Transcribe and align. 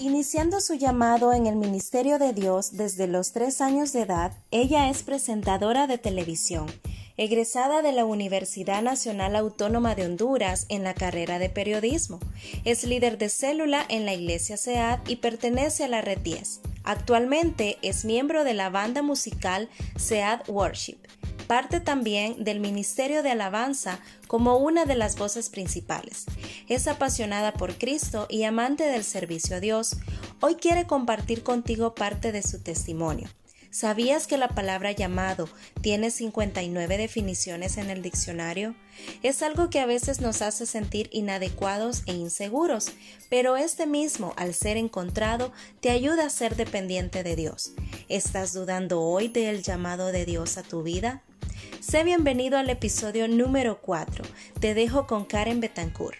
Iniciando 0.00 0.60
su 0.60 0.74
llamado 0.74 1.32
en 1.32 1.48
el 1.48 1.56
ministerio 1.56 2.20
de 2.20 2.32
Dios 2.32 2.76
desde 2.76 3.08
los 3.08 3.32
tres 3.32 3.60
años 3.60 3.92
de 3.92 4.02
edad, 4.02 4.32
ella 4.52 4.90
es 4.90 5.02
presentadora 5.02 5.88
de 5.88 5.98
televisión, 5.98 6.66
egresada 7.16 7.82
de 7.82 7.90
la 7.90 8.04
Universidad 8.04 8.80
Nacional 8.80 9.34
Autónoma 9.34 9.96
de 9.96 10.06
Honduras 10.06 10.66
en 10.68 10.84
la 10.84 10.94
carrera 10.94 11.40
de 11.40 11.50
periodismo. 11.50 12.20
Es 12.64 12.84
líder 12.84 13.18
de 13.18 13.28
célula 13.28 13.84
en 13.88 14.06
la 14.06 14.14
Iglesia 14.14 14.56
SEAD 14.56 15.00
y 15.08 15.16
pertenece 15.16 15.82
a 15.82 15.88
la 15.88 16.00
Red 16.00 16.20
10. 16.20 16.60
Actualmente 16.84 17.78
es 17.82 18.04
miembro 18.04 18.44
de 18.44 18.54
la 18.54 18.70
banda 18.70 19.02
musical 19.02 19.68
SEAD 19.96 20.48
Worship. 20.48 20.98
Parte 21.48 21.80
también 21.80 22.44
del 22.44 22.60
Ministerio 22.60 23.22
de 23.22 23.30
Alabanza 23.30 24.00
como 24.26 24.58
una 24.58 24.84
de 24.84 24.94
las 24.94 25.16
voces 25.16 25.48
principales. 25.48 26.26
Es 26.68 26.86
apasionada 26.86 27.54
por 27.54 27.78
Cristo 27.78 28.26
y 28.28 28.44
amante 28.44 28.84
del 28.84 29.02
servicio 29.02 29.56
a 29.56 29.60
Dios. 29.60 29.96
Hoy 30.42 30.56
quiere 30.56 30.86
compartir 30.86 31.42
contigo 31.42 31.94
parte 31.94 32.32
de 32.32 32.42
su 32.42 32.60
testimonio. 32.60 33.30
¿Sabías 33.70 34.26
que 34.26 34.36
la 34.36 34.48
palabra 34.48 34.92
llamado 34.92 35.48
tiene 35.80 36.10
59 36.10 36.98
definiciones 36.98 37.78
en 37.78 37.88
el 37.88 38.02
diccionario? 38.02 38.74
Es 39.22 39.42
algo 39.42 39.70
que 39.70 39.80
a 39.80 39.86
veces 39.86 40.20
nos 40.20 40.42
hace 40.42 40.66
sentir 40.66 41.08
inadecuados 41.12 42.02
e 42.04 42.12
inseguros, 42.12 42.92
pero 43.30 43.56
este 43.56 43.86
mismo, 43.86 44.34
al 44.36 44.52
ser 44.52 44.76
encontrado, 44.76 45.52
te 45.80 45.88
ayuda 45.90 46.26
a 46.26 46.30
ser 46.30 46.56
dependiente 46.56 47.22
de 47.22 47.36
Dios. 47.36 47.72
¿Estás 48.10 48.52
dudando 48.52 49.00
hoy 49.00 49.28
del 49.28 49.62
llamado 49.62 50.12
de 50.12 50.26
Dios 50.26 50.58
a 50.58 50.62
tu 50.62 50.82
vida? 50.82 51.22
Sé 51.80 52.02
bienvenido 52.02 52.58
al 52.58 52.70
episodio 52.70 53.28
número 53.28 53.80
4. 53.80 54.24
Te 54.58 54.74
dejo 54.74 55.06
con 55.06 55.24
Karen 55.24 55.60
Betancourt. 55.60 56.18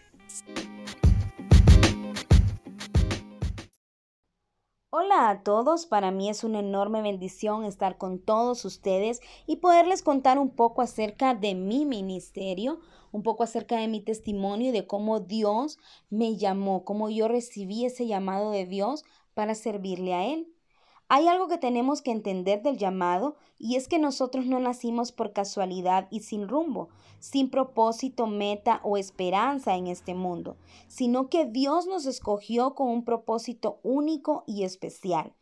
Hola 4.91 5.31
a 5.31 5.43
todos, 5.43 5.87
para 5.87 6.13
mí 6.13 6.31
es 6.31 6.45
una 6.45 6.61
enorme 6.61 7.03
bendición 7.03 7.65
estar 7.65 7.99
con 7.99 8.21
todos 8.21 8.65
ustedes 8.65 9.21
y 9.49 9.57
poderles 9.57 10.03
contar 10.03 10.39
un 10.39 10.51
poco 10.51 10.81
acerca 10.81 11.35
de 11.35 11.57
mi 11.57 11.85
ministerio, 11.85 12.79
un 13.11 13.25
poco 13.25 13.43
acerca 13.43 13.79
de 13.79 13.89
mi 13.89 14.01
testimonio 14.01 14.69
y 14.69 14.73
de 14.73 14.87
cómo 14.87 15.19
Dios 15.19 15.79
me 16.09 16.37
llamó, 16.37 16.85
cómo 16.85 17.11
yo 17.11 17.27
recibí 17.27 17.85
ese 17.85 18.07
llamado 18.07 18.53
de 18.53 18.65
Dios 18.65 19.05
para 19.35 19.57
servirle 19.57 20.15
a 20.15 20.25
Él. 20.25 20.55
Hay 21.11 21.27
algo 21.27 21.49
que 21.49 21.57
tenemos 21.57 22.03
que 22.03 22.11
entender 22.11 22.63
del 22.63 22.77
llamado 22.77 23.37
y 23.59 23.77
es 23.77 23.89
que 23.89 23.99
nosotros 23.99 24.45
no 24.45 24.61
nacimos 24.61 25.11
por 25.11 25.33
casualidad 25.33 26.07
y 26.11 26.21
sin 26.21 26.49
rumbo, 26.49 26.91
sin 27.19 27.49
propósito, 27.49 28.27
meta 28.27 28.81
o 28.85 28.99
esperanza 28.99 29.75
en 29.75 29.87
este 29.87 30.15
mundo, 30.15 30.59
sino 30.87 31.31
que 31.31 31.47
Dios 31.47 31.87
nos 31.87 32.05
escogió 32.05 32.75
con 32.75 32.89
un 32.89 33.05
propósito 33.07 33.81
único 33.83 34.45
y 34.47 34.65
especial. 34.65 35.33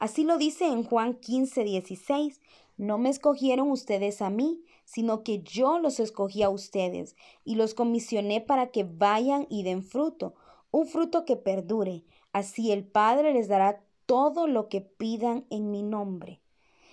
Así 0.00 0.24
lo 0.24 0.38
dice 0.38 0.66
en 0.66 0.82
Juan 0.82 1.14
15, 1.14 1.62
16. 1.62 2.40
No 2.76 2.98
me 2.98 3.08
escogieron 3.08 3.70
ustedes 3.70 4.22
a 4.22 4.30
mí, 4.30 4.64
sino 4.84 5.22
que 5.22 5.44
yo 5.44 5.78
los 5.78 6.00
escogí 6.00 6.42
a 6.42 6.50
ustedes 6.50 7.14
y 7.44 7.54
los 7.54 7.74
comisioné 7.74 8.40
para 8.40 8.72
que 8.72 8.82
vayan 8.82 9.46
y 9.48 9.62
den 9.62 9.84
fruto, 9.84 10.34
un 10.72 10.88
fruto 10.88 11.24
que 11.24 11.36
perdure. 11.36 12.04
Así 12.32 12.72
el 12.72 12.84
Padre 12.84 13.32
les 13.32 13.46
dará 13.46 13.84
todo 14.12 14.46
lo 14.46 14.68
que 14.68 14.82
pidan 14.82 15.46
en 15.48 15.70
mi 15.70 15.82
nombre. 15.82 16.42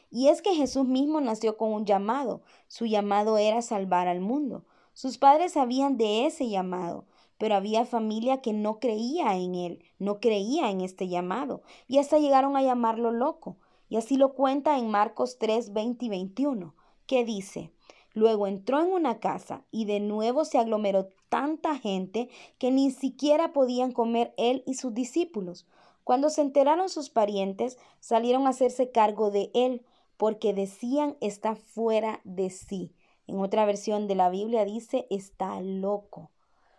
Y 0.09 0.29
es 0.29 0.41
que 0.41 0.55
Jesús 0.55 0.87
mismo 0.87 1.19
nació 1.19 1.57
con 1.57 1.73
un 1.73 1.85
llamado. 1.85 2.43
Su 2.69 2.85
llamado 2.85 3.37
era 3.37 3.61
salvar 3.61 4.07
al 4.07 4.21
mundo. 4.21 4.63
Sus 4.93 5.17
padres 5.17 5.51
sabían 5.51 5.97
de 5.97 6.25
ese 6.25 6.47
llamado, 6.47 7.03
pero 7.37 7.55
había 7.55 7.83
familia 7.83 8.39
que 8.39 8.53
no 8.53 8.79
creía 8.79 9.35
en 9.35 9.55
él, 9.55 9.83
no 9.97 10.21
creía 10.21 10.69
en 10.69 10.79
este 10.79 11.09
llamado, 11.09 11.61
y 11.89 11.97
hasta 11.97 12.19
llegaron 12.19 12.55
a 12.55 12.63
llamarlo 12.63 13.11
loco. 13.11 13.57
Y 13.89 13.97
así 13.97 14.15
lo 14.15 14.33
cuenta 14.33 14.77
en 14.77 14.89
Marcos 14.89 15.39
3, 15.39 15.73
20 15.73 16.05
y 16.05 16.07
21, 16.07 16.73
que 17.05 17.25
dice, 17.25 17.73
Luego 18.13 18.47
entró 18.47 18.79
en 18.79 18.93
una 18.93 19.19
casa 19.19 19.65
y 19.71 19.83
de 19.83 19.99
nuevo 19.99 20.45
se 20.45 20.57
aglomeró 20.57 21.09
tanta 21.27 21.77
gente 21.77 22.29
que 22.57 22.71
ni 22.71 22.91
siquiera 22.91 23.51
podían 23.51 23.91
comer 23.91 24.33
él 24.37 24.63
y 24.65 24.75
sus 24.75 24.93
discípulos. 24.93 25.67
Cuando 26.09 26.31
se 26.31 26.41
enteraron 26.41 26.89
sus 26.89 27.11
parientes, 27.11 27.77
salieron 27.99 28.47
a 28.47 28.49
hacerse 28.49 28.89
cargo 28.89 29.29
de 29.29 29.51
él, 29.53 29.85
porque 30.17 30.55
decían 30.55 31.15
está 31.21 31.55
fuera 31.55 32.19
de 32.23 32.49
sí. 32.49 32.95
En 33.27 33.37
otra 33.37 33.63
versión 33.63 34.07
de 34.07 34.15
la 34.15 34.31
Biblia 34.31 34.65
dice 34.65 35.05
está 35.11 35.61
loco. 35.61 36.31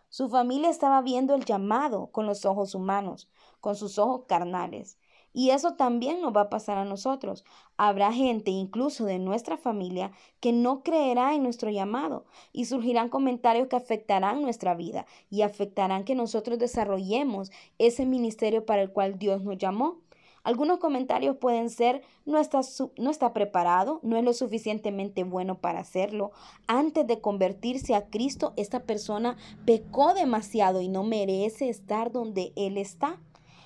Su 0.08 0.28
familia 0.28 0.68
estaba 0.68 1.00
viendo 1.00 1.36
el 1.36 1.44
llamado 1.44 2.08
con 2.08 2.26
los 2.26 2.44
ojos 2.44 2.74
humanos, 2.74 3.30
con 3.60 3.76
sus 3.76 4.00
ojos 4.00 4.22
carnales. 4.26 4.98
Y 5.32 5.50
eso 5.50 5.74
también 5.74 6.20
nos 6.20 6.34
va 6.34 6.42
a 6.42 6.50
pasar 6.50 6.78
a 6.78 6.84
nosotros. 6.84 7.44
Habrá 7.76 8.12
gente, 8.12 8.50
incluso 8.50 9.04
de 9.04 9.18
nuestra 9.18 9.56
familia, 9.56 10.12
que 10.40 10.52
no 10.52 10.82
creerá 10.82 11.34
en 11.34 11.42
nuestro 11.42 11.70
llamado 11.70 12.24
y 12.52 12.64
surgirán 12.64 13.08
comentarios 13.08 13.68
que 13.68 13.76
afectarán 13.76 14.42
nuestra 14.42 14.74
vida 14.74 15.06
y 15.30 15.42
afectarán 15.42 16.04
que 16.04 16.14
nosotros 16.14 16.58
desarrollemos 16.58 17.52
ese 17.78 18.06
ministerio 18.06 18.66
para 18.66 18.82
el 18.82 18.90
cual 18.90 19.18
Dios 19.18 19.42
nos 19.42 19.58
llamó. 19.58 19.98
Algunos 20.42 20.78
comentarios 20.78 21.36
pueden 21.36 21.68
ser 21.68 22.02
no 22.24 22.38
está, 22.38 22.60
no 22.96 23.10
está 23.10 23.32
preparado, 23.34 24.00
no 24.02 24.16
es 24.16 24.24
lo 24.24 24.32
suficientemente 24.32 25.22
bueno 25.22 25.58
para 25.58 25.80
hacerlo. 25.80 26.32
Antes 26.66 27.06
de 27.06 27.20
convertirse 27.20 27.94
a 27.94 28.06
Cristo, 28.08 28.54
esta 28.56 28.84
persona 28.84 29.36
pecó 29.66 30.14
demasiado 30.14 30.80
y 30.80 30.88
no 30.88 31.04
merece 31.04 31.68
estar 31.68 32.10
donde 32.10 32.52
Él 32.56 32.78
está. 32.78 33.20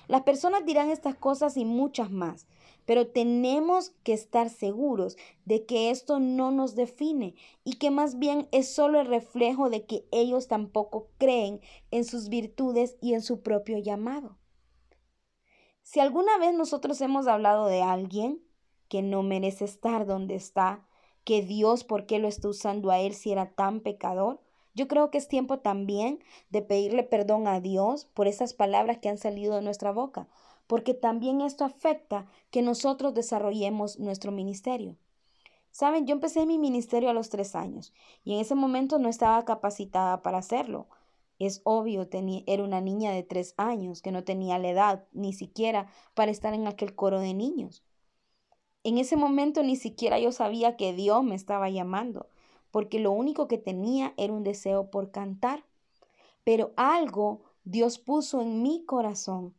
Las 0.07 0.23
personas 0.23 0.65
dirán 0.65 0.89
estas 0.89 1.15
cosas 1.15 1.57
y 1.57 1.65
muchas 1.65 2.11
más, 2.11 2.47
pero 2.85 3.07
tenemos 3.07 3.91
que 4.03 4.13
estar 4.13 4.49
seguros 4.49 5.17
de 5.45 5.65
que 5.65 5.89
esto 5.89 6.19
no 6.19 6.51
nos 6.51 6.75
define 6.75 7.35
y 7.63 7.77
que 7.77 7.89
más 7.89 8.19
bien 8.19 8.47
es 8.51 8.73
solo 8.73 8.99
el 8.99 9.07
reflejo 9.07 9.69
de 9.69 9.85
que 9.85 10.05
ellos 10.11 10.47
tampoco 10.47 11.09
creen 11.17 11.61
en 11.91 12.05
sus 12.05 12.29
virtudes 12.29 12.97
y 13.01 13.13
en 13.13 13.21
su 13.21 13.41
propio 13.41 13.77
llamado. 13.79 14.37
Si 15.81 15.99
alguna 15.99 16.37
vez 16.37 16.53
nosotros 16.53 16.99
hemos 17.01 17.27
hablado 17.27 17.67
de 17.67 17.81
alguien 17.81 18.41
que 18.87 19.01
no 19.01 19.23
merece 19.23 19.65
estar 19.65 20.05
donde 20.05 20.35
está, 20.35 20.87
que 21.23 21.41
Dios, 21.41 21.83
¿por 21.83 22.05
qué 22.05 22.19
lo 22.19 22.27
está 22.27 22.47
usando 22.49 22.91
a 22.91 22.99
él 22.99 23.13
si 23.13 23.31
era 23.31 23.51
tan 23.51 23.81
pecador? 23.81 24.44
Yo 24.75 24.89
creo 24.89 25.09
que 25.09 25.17
es 25.17 25.29
tiempo 25.29 25.59
también 25.59 26.19
de 26.49 26.61
pedirle 26.61 27.03
perdón 27.03 27.47
a 27.47 27.61
Dios 27.61 28.05
por 28.13 28.27
esas 28.27 28.53
palabras 28.53 28.97
que 28.97 29.07
han 29.07 29.17
salido 29.17 29.55
de 29.55 29.61
nuestra 29.61 29.91
boca, 29.91 30.27
porque 30.67 30.93
también 30.93 31.39
esto 31.39 31.63
afecta 31.63 32.27
que 32.51 32.61
nosotros 32.61 33.13
desarrollemos 33.13 33.99
nuestro 33.99 34.33
ministerio. 34.33 34.97
Saben, 35.71 36.05
yo 36.05 36.13
empecé 36.13 36.45
mi 36.45 36.57
ministerio 36.57 37.09
a 37.09 37.13
los 37.13 37.29
tres 37.29 37.55
años 37.55 37.93
y 38.23 38.33
en 38.33 38.41
ese 38.41 38.55
momento 38.55 38.99
no 38.99 39.09
estaba 39.09 39.43
capacitada 39.45 40.21
para 40.21 40.39
hacerlo. 40.39 40.87
Es 41.39 41.61
obvio, 41.63 42.07
tenía, 42.07 42.43
era 42.45 42.63
una 42.63 42.81
niña 42.81 43.11
de 43.11 43.23
tres 43.23 43.53
años 43.57 44.01
que 44.01 44.11
no 44.11 44.23
tenía 44.23 44.59
la 44.59 44.69
edad 44.69 45.05
ni 45.13 45.33
siquiera 45.33 45.87
para 46.13 46.31
estar 46.31 46.53
en 46.53 46.67
aquel 46.67 46.95
coro 46.95 47.19
de 47.19 47.33
niños. 47.33 47.83
En 48.83 48.97
ese 48.97 49.15
momento 49.15 49.63
ni 49.63 49.75
siquiera 49.75 50.19
yo 50.19 50.31
sabía 50.31 50.77
que 50.77 50.93
Dios 50.93 51.23
me 51.23 51.35
estaba 51.35 51.69
llamando 51.69 52.29
porque 52.75 52.99
lo 52.99 53.13
único 53.13 53.47
que 53.47 53.57
tenía 53.57 54.13
era 54.17 54.33
un 54.33 54.43
deseo 54.43 54.91
por 54.91 55.09
cantar. 55.09 55.63
Pero 56.43 56.73
algo 56.75 57.39
Dios 57.63 57.99
puso 57.99 58.41
en 58.41 58.61
mi 58.61 58.83
corazón 58.83 59.53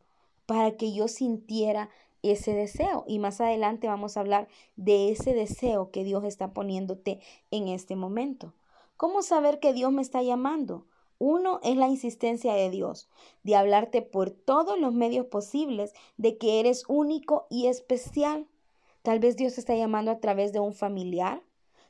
para 0.45 0.77
que 0.77 0.93
yo 0.93 1.07
sintiera 1.07 1.89
ese 2.21 2.53
deseo. 2.53 3.05
Y 3.07 3.17
más 3.17 3.41
adelante 3.41 3.87
vamos 3.87 4.17
a 4.17 4.19
hablar 4.19 4.47
de 4.75 5.09
ese 5.09 5.33
deseo 5.33 5.89
que 5.89 6.03
Dios 6.03 6.25
está 6.25 6.53
poniéndote 6.53 7.19
en 7.49 7.69
este 7.69 7.95
momento. 7.95 8.53
¿Cómo 8.97 9.23
saber 9.23 9.59
que 9.59 9.73
Dios 9.73 9.91
me 9.91 10.03
está 10.03 10.21
llamando? 10.21 10.85
Uno 11.17 11.59
es 11.63 11.75
la 11.75 11.87
insistencia 11.87 12.53
de 12.53 12.69
Dios, 12.69 13.09
de 13.41 13.55
hablarte 13.55 14.03
por 14.03 14.29
todos 14.29 14.79
los 14.79 14.93
medios 14.93 15.25
posibles 15.25 15.91
de 16.17 16.37
que 16.37 16.59
eres 16.59 16.83
único 16.87 17.47
y 17.49 17.65
especial. 17.65 18.45
Tal 19.01 19.17
vez 19.17 19.37
Dios 19.37 19.55
te 19.55 19.61
está 19.61 19.75
llamando 19.75 20.11
a 20.11 20.19
través 20.19 20.53
de 20.53 20.59
un 20.59 20.75
familiar, 20.75 21.41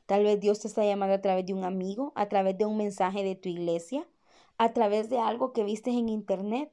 Tal 0.08 0.24
vez 0.24 0.40
Dios 0.40 0.60
te 0.60 0.68
está 0.68 0.86
llamando 0.86 1.14
a 1.14 1.20
través 1.20 1.44
de 1.44 1.52
un 1.52 1.64
amigo, 1.64 2.14
a 2.14 2.30
través 2.30 2.56
de 2.56 2.64
un 2.64 2.78
mensaje 2.78 3.22
de 3.22 3.34
tu 3.34 3.50
iglesia, 3.50 4.08
a 4.56 4.72
través 4.72 5.10
de 5.10 5.18
algo 5.18 5.52
que 5.52 5.64
viste 5.64 5.90
en 5.90 6.08
internet. 6.08 6.72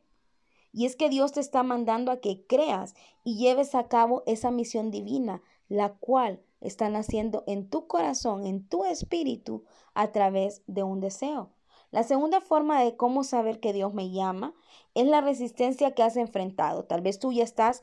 Y 0.71 0.85
es 0.85 0.95
que 0.95 1.09
Dios 1.09 1.33
te 1.33 1.41
está 1.41 1.61
mandando 1.61 2.13
a 2.13 2.21
que 2.21 2.45
creas 2.47 2.95
y 3.25 3.35
lleves 3.35 3.75
a 3.75 3.89
cabo 3.89 4.23
esa 4.25 4.51
misión 4.51 4.89
divina, 4.89 5.41
la 5.67 5.89
cual 5.95 6.41
está 6.61 6.87
naciendo 6.87 7.43
en 7.45 7.69
tu 7.69 7.87
corazón, 7.87 8.45
en 8.45 8.65
tu 8.65 8.85
espíritu, 8.85 9.65
a 9.93 10.13
través 10.13 10.61
de 10.67 10.83
un 10.83 11.01
deseo. 11.01 11.49
La 11.91 12.03
segunda 12.03 12.39
forma 12.39 12.81
de 12.81 12.95
cómo 12.95 13.25
saber 13.25 13.59
que 13.59 13.73
Dios 13.73 13.93
me 13.93 14.11
llama 14.11 14.53
es 14.93 15.07
la 15.07 15.19
resistencia 15.19 15.91
que 15.91 16.03
has 16.03 16.15
enfrentado. 16.15 16.85
Tal 16.85 17.01
vez 17.01 17.19
tú 17.19 17.33
ya 17.33 17.43
estás, 17.43 17.81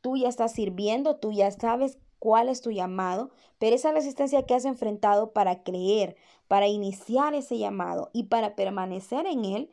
tú 0.00 0.16
ya 0.16 0.28
estás 0.28 0.50
sirviendo, 0.54 1.18
tú 1.18 1.30
ya 1.30 1.48
sabes 1.52 1.98
cuál 2.18 2.48
es 2.48 2.60
tu 2.60 2.70
llamado, 2.70 3.30
pero 3.58 3.76
esa 3.76 3.92
resistencia 3.92 4.44
que 4.44 4.54
has 4.54 4.64
enfrentado 4.64 5.32
para 5.32 5.62
creer, 5.62 6.16
para 6.48 6.68
iniciar 6.68 7.34
ese 7.34 7.58
llamado 7.58 8.10
y 8.12 8.24
para 8.24 8.54
permanecer 8.56 9.26
en 9.26 9.44
él, 9.44 9.70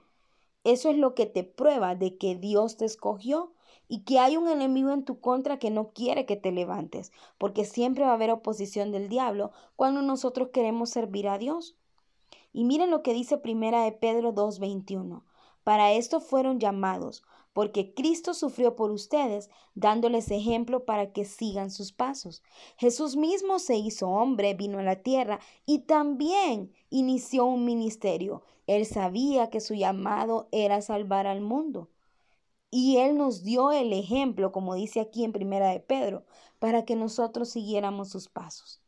eso 0.63 0.89
es 0.89 0.97
lo 0.97 1.13
que 1.13 1.25
te 1.25 1.43
prueba 1.43 1.95
de 1.95 2.17
que 2.17 2.35
Dios 2.35 2.77
te 2.77 2.85
escogió 2.85 3.53
y 3.87 3.99
que 3.99 4.19
hay 4.19 4.35
un 4.35 4.47
enemigo 4.47 4.91
en 4.91 5.05
tu 5.05 5.19
contra 5.19 5.59
que 5.59 5.69
no 5.69 5.89
quiere 5.89 6.25
que 6.25 6.35
te 6.35 6.51
levantes, 6.51 7.11
porque 7.37 7.65
siempre 7.65 8.03
va 8.03 8.11
a 8.11 8.15
haber 8.15 8.31
oposición 8.31 8.91
del 8.91 9.09
diablo 9.09 9.51
cuando 9.75 10.01
nosotros 10.01 10.49
queremos 10.49 10.89
servir 10.89 11.27
a 11.27 11.37
Dios. 11.37 11.75
Y 12.51 12.63
miren 12.63 12.89
lo 12.89 13.03
que 13.03 13.13
dice 13.13 13.37
primera 13.37 13.83
de 13.83 13.91
Pedro 13.91 14.31
2:21. 14.31 15.23
Para 15.63 15.91
esto 15.93 16.19
fueron 16.19 16.59
llamados, 16.59 17.23
porque 17.55 17.93
Cristo 17.93 18.33
sufrió 18.33 18.75
por 18.75 18.91
ustedes, 18.91 19.49
dándoles 19.75 20.29
ejemplo 20.29 20.83
para 20.83 21.13
que 21.13 21.23
sigan 21.23 21.71
sus 21.71 21.93
pasos. 21.93 22.43
Jesús 22.75 23.15
mismo 23.15 23.59
se 23.59 23.77
hizo 23.77 24.09
hombre, 24.09 24.55
vino 24.55 24.79
a 24.79 24.83
la 24.83 24.97
tierra 24.97 25.39
y 25.65 25.79
también 25.79 26.73
inició 26.89 27.45
un 27.45 27.63
ministerio. 27.63 28.43
Él 28.67 28.85
sabía 28.85 29.49
que 29.49 29.61
su 29.61 29.73
llamado 29.73 30.49
era 30.51 30.81
salvar 30.81 31.27
al 31.27 31.39
mundo. 31.39 31.87
Y 32.71 32.97
Él 32.97 33.17
nos 33.17 33.41
dio 33.41 33.71
el 33.71 33.93
ejemplo, 33.93 34.51
como 34.51 34.75
dice 34.75 34.99
aquí 34.99 35.23
en 35.23 35.31
Primera 35.31 35.69
de 35.69 35.79
Pedro, 35.79 36.25
para 36.59 36.83
que 36.83 36.97
nosotros 36.97 37.47
siguiéramos 37.47 38.09
sus 38.09 38.27
pasos. 38.27 38.81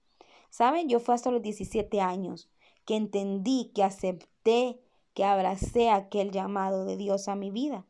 ¿Saben? 0.49 0.89
Yo 0.89 0.99
fue 0.99 1.15
hasta 1.15 1.31
los 1.31 1.41
17 1.41 2.01
años 2.01 2.49
que 2.83 2.97
entendí, 2.97 3.71
que 3.73 3.83
acepté, 3.83 4.81
que 5.13 5.23
abracé 5.23 5.89
aquel 5.89 6.31
llamado 6.31 6.83
de 6.83 6.97
Dios 6.97 7.29
a 7.29 7.35
mi 7.35 7.49
vida 7.49 7.85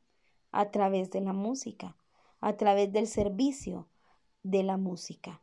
a 0.57 0.71
través 0.71 1.11
de 1.11 1.21
la 1.21 1.33
música, 1.33 1.95
a 2.41 2.57
través 2.57 2.91
del 2.91 3.05
servicio 3.05 3.87
de 4.41 4.63
la 4.63 4.75
música. 4.75 5.39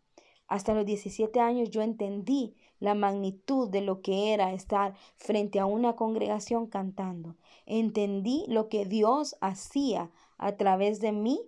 Hasta 0.48 0.74
los 0.74 0.84
17 0.84 1.38
años 1.38 1.70
yo 1.70 1.82
entendí 1.82 2.56
la 2.80 2.96
magnitud 2.96 3.70
de 3.70 3.80
lo 3.80 4.02
que 4.02 4.34
era 4.34 4.52
estar 4.52 4.96
frente 5.14 5.60
a 5.60 5.66
una 5.66 5.94
congregación 5.94 6.66
cantando. 6.66 7.36
Entendí 7.64 8.44
lo 8.48 8.68
que 8.68 8.86
Dios 8.86 9.36
hacía 9.40 10.10
a 10.36 10.56
través 10.56 10.98
de 10.98 11.12
mí 11.12 11.40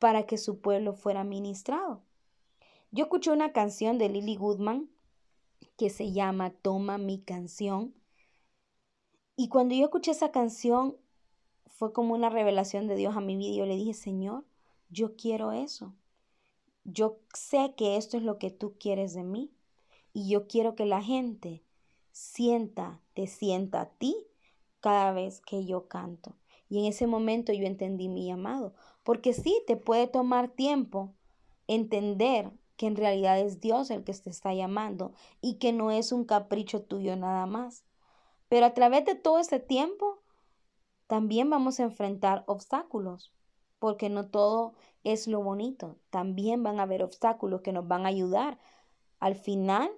para 0.00 0.24
que 0.24 0.36
su 0.36 0.60
pueblo 0.60 0.92
fuera 0.92 1.22
ministrado. 1.22 2.02
Yo 2.90 3.04
escuché 3.04 3.30
una 3.30 3.52
canción 3.52 3.98
de 3.98 4.08
Lily 4.08 4.34
Goodman 4.34 4.90
que 5.76 5.90
se 5.90 6.10
llama 6.10 6.50
Toma 6.50 6.98
mi 6.98 7.20
canción. 7.20 7.94
Y 9.36 9.48
cuando 9.48 9.76
yo 9.76 9.84
escuché 9.84 10.10
esa 10.10 10.32
canción, 10.32 10.96
fue 11.80 11.94
como 11.94 12.12
una 12.12 12.28
revelación 12.28 12.88
de 12.88 12.94
Dios 12.94 13.16
a 13.16 13.22
mi 13.22 13.36
vida. 13.36 13.56
Yo 13.56 13.64
le 13.64 13.74
dije, 13.74 13.94
Señor, 13.94 14.44
yo 14.90 15.16
quiero 15.16 15.52
eso. 15.52 15.94
Yo 16.84 17.20
sé 17.32 17.72
que 17.74 17.96
esto 17.96 18.18
es 18.18 18.22
lo 18.22 18.38
que 18.38 18.50
tú 18.50 18.74
quieres 18.78 19.14
de 19.14 19.24
mí. 19.24 19.50
Y 20.12 20.28
yo 20.28 20.46
quiero 20.46 20.74
que 20.74 20.84
la 20.84 21.00
gente 21.00 21.64
sienta, 22.12 23.00
te 23.14 23.26
sienta 23.26 23.80
a 23.80 23.88
ti 23.88 24.14
cada 24.80 25.12
vez 25.12 25.40
que 25.40 25.64
yo 25.64 25.88
canto. 25.88 26.36
Y 26.68 26.80
en 26.80 26.84
ese 26.84 27.06
momento 27.06 27.50
yo 27.54 27.64
entendí 27.64 28.10
mi 28.10 28.26
llamado. 28.26 28.74
Porque 29.02 29.32
sí, 29.32 29.62
te 29.66 29.78
puede 29.78 30.06
tomar 30.06 30.50
tiempo 30.50 31.14
entender 31.66 32.52
que 32.76 32.88
en 32.88 32.96
realidad 32.96 33.40
es 33.40 33.62
Dios 33.62 33.88
el 33.88 34.04
que 34.04 34.12
te 34.12 34.28
está 34.28 34.52
llamando 34.52 35.14
y 35.40 35.54
que 35.54 35.72
no 35.72 35.90
es 35.90 36.12
un 36.12 36.26
capricho 36.26 36.82
tuyo 36.82 37.16
nada 37.16 37.46
más. 37.46 37.84
Pero 38.50 38.66
a 38.66 38.74
través 38.74 39.06
de 39.06 39.14
todo 39.14 39.38
este 39.38 39.60
tiempo, 39.60 40.19
también 41.10 41.50
vamos 41.50 41.80
a 41.80 41.82
enfrentar 41.82 42.44
obstáculos, 42.46 43.32
porque 43.80 44.08
no 44.08 44.28
todo 44.28 44.74
es 45.02 45.26
lo 45.26 45.42
bonito. 45.42 45.96
También 46.08 46.62
van 46.62 46.78
a 46.78 46.84
haber 46.84 47.02
obstáculos 47.02 47.62
que 47.62 47.72
nos 47.72 47.88
van 47.88 48.06
a 48.06 48.10
ayudar 48.10 48.60
al 49.18 49.34
final 49.34 49.90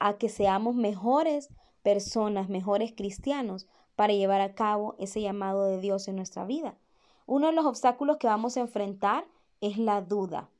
a 0.00 0.18
que 0.18 0.28
seamos 0.28 0.74
mejores 0.74 1.48
personas, 1.82 2.50
mejores 2.50 2.92
cristianos, 2.94 3.66
para 3.96 4.12
llevar 4.12 4.42
a 4.42 4.54
cabo 4.54 4.96
ese 4.98 5.22
llamado 5.22 5.64
de 5.64 5.80
Dios 5.80 6.08
en 6.08 6.16
nuestra 6.16 6.44
vida. 6.44 6.76
Uno 7.24 7.46
de 7.46 7.54
los 7.54 7.64
obstáculos 7.64 8.18
que 8.18 8.26
vamos 8.26 8.58
a 8.58 8.60
enfrentar 8.60 9.26
es 9.62 9.78
la 9.78 10.02
duda. 10.02 10.50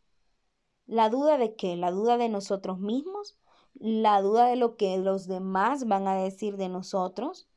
¿La 0.86 1.10
duda 1.10 1.36
de 1.36 1.56
qué? 1.56 1.76
La 1.76 1.90
duda 1.90 2.16
de 2.16 2.30
nosotros 2.30 2.78
mismos, 2.78 3.36
la 3.74 4.22
duda 4.22 4.46
de 4.46 4.56
lo 4.56 4.76
que 4.76 4.96
los 4.96 5.26
demás 5.26 5.86
van 5.86 6.08
a 6.08 6.16
decir 6.16 6.56
de 6.56 6.70
nosotros, 6.70 7.50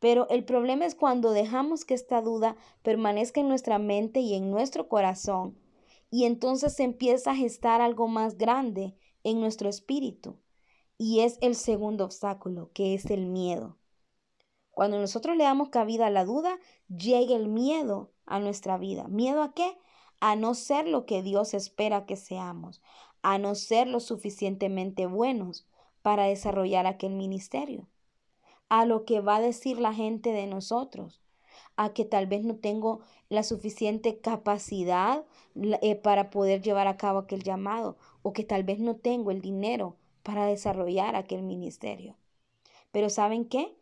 pero 0.00 0.28
el 0.30 0.44
problema 0.44 0.86
es 0.86 0.94
cuando 0.94 1.32
dejamos 1.32 1.84
que 1.84 1.94
esta 1.94 2.20
duda 2.20 2.56
permanezca 2.82 3.40
en 3.40 3.48
nuestra 3.48 3.78
mente 3.78 4.20
y 4.20 4.34
en 4.34 4.50
nuestro 4.50 4.88
corazón, 4.88 5.58
y 6.10 6.24
entonces 6.24 6.74
se 6.74 6.84
empieza 6.84 7.32
a 7.32 7.36
gestar 7.36 7.80
algo 7.80 8.08
más 8.08 8.38
grande 8.38 8.94
en 9.24 9.40
nuestro 9.40 9.68
espíritu, 9.68 10.38
y 10.96 11.20
es 11.20 11.38
el 11.40 11.54
segundo 11.54 12.04
obstáculo, 12.04 12.70
que 12.72 12.94
es 12.94 13.06
el 13.06 13.26
miedo. 13.26 13.76
Cuando 14.70 14.98
nosotros 15.00 15.36
le 15.36 15.44
damos 15.44 15.70
cabida 15.70 16.06
a 16.06 16.10
la 16.10 16.24
duda, 16.24 16.58
llega 16.88 17.34
el 17.34 17.48
miedo 17.48 18.12
a 18.26 18.38
nuestra 18.38 18.78
vida. 18.78 19.08
¿Miedo 19.08 19.42
a 19.42 19.52
qué? 19.52 19.76
A 20.20 20.36
no 20.36 20.54
ser 20.54 20.86
lo 20.86 21.04
que 21.04 21.22
Dios 21.22 21.52
espera 21.52 22.06
que 22.06 22.14
seamos, 22.14 22.80
a 23.22 23.38
no 23.38 23.56
ser 23.56 23.88
lo 23.88 23.98
suficientemente 23.98 25.06
buenos 25.06 25.66
para 26.02 26.24
desarrollar 26.24 26.86
aquel 26.86 27.14
ministerio 27.14 27.88
a 28.68 28.84
lo 28.86 29.04
que 29.04 29.20
va 29.20 29.36
a 29.36 29.40
decir 29.40 29.78
la 29.80 29.94
gente 29.94 30.32
de 30.32 30.46
nosotros, 30.46 31.22
a 31.76 31.92
que 31.92 32.04
tal 32.04 32.26
vez 32.26 32.44
no 32.44 32.56
tengo 32.56 33.00
la 33.28 33.42
suficiente 33.42 34.20
capacidad 34.20 35.24
eh, 35.82 35.96
para 35.96 36.30
poder 36.30 36.62
llevar 36.62 36.88
a 36.88 36.96
cabo 36.96 37.20
aquel 37.20 37.42
llamado 37.42 37.96
o 38.22 38.32
que 38.32 38.44
tal 38.44 38.64
vez 38.64 38.80
no 38.80 38.96
tengo 38.96 39.30
el 39.30 39.40
dinero 39.40 39.96
para 40.22 40.46
desarrollar 40.46 41.16
aquel 41.16 41.42
ministerio. 41.42 42.16
Pero 42.92 43.10
¿saben 43.10 43.46
qué? 43.46 43.77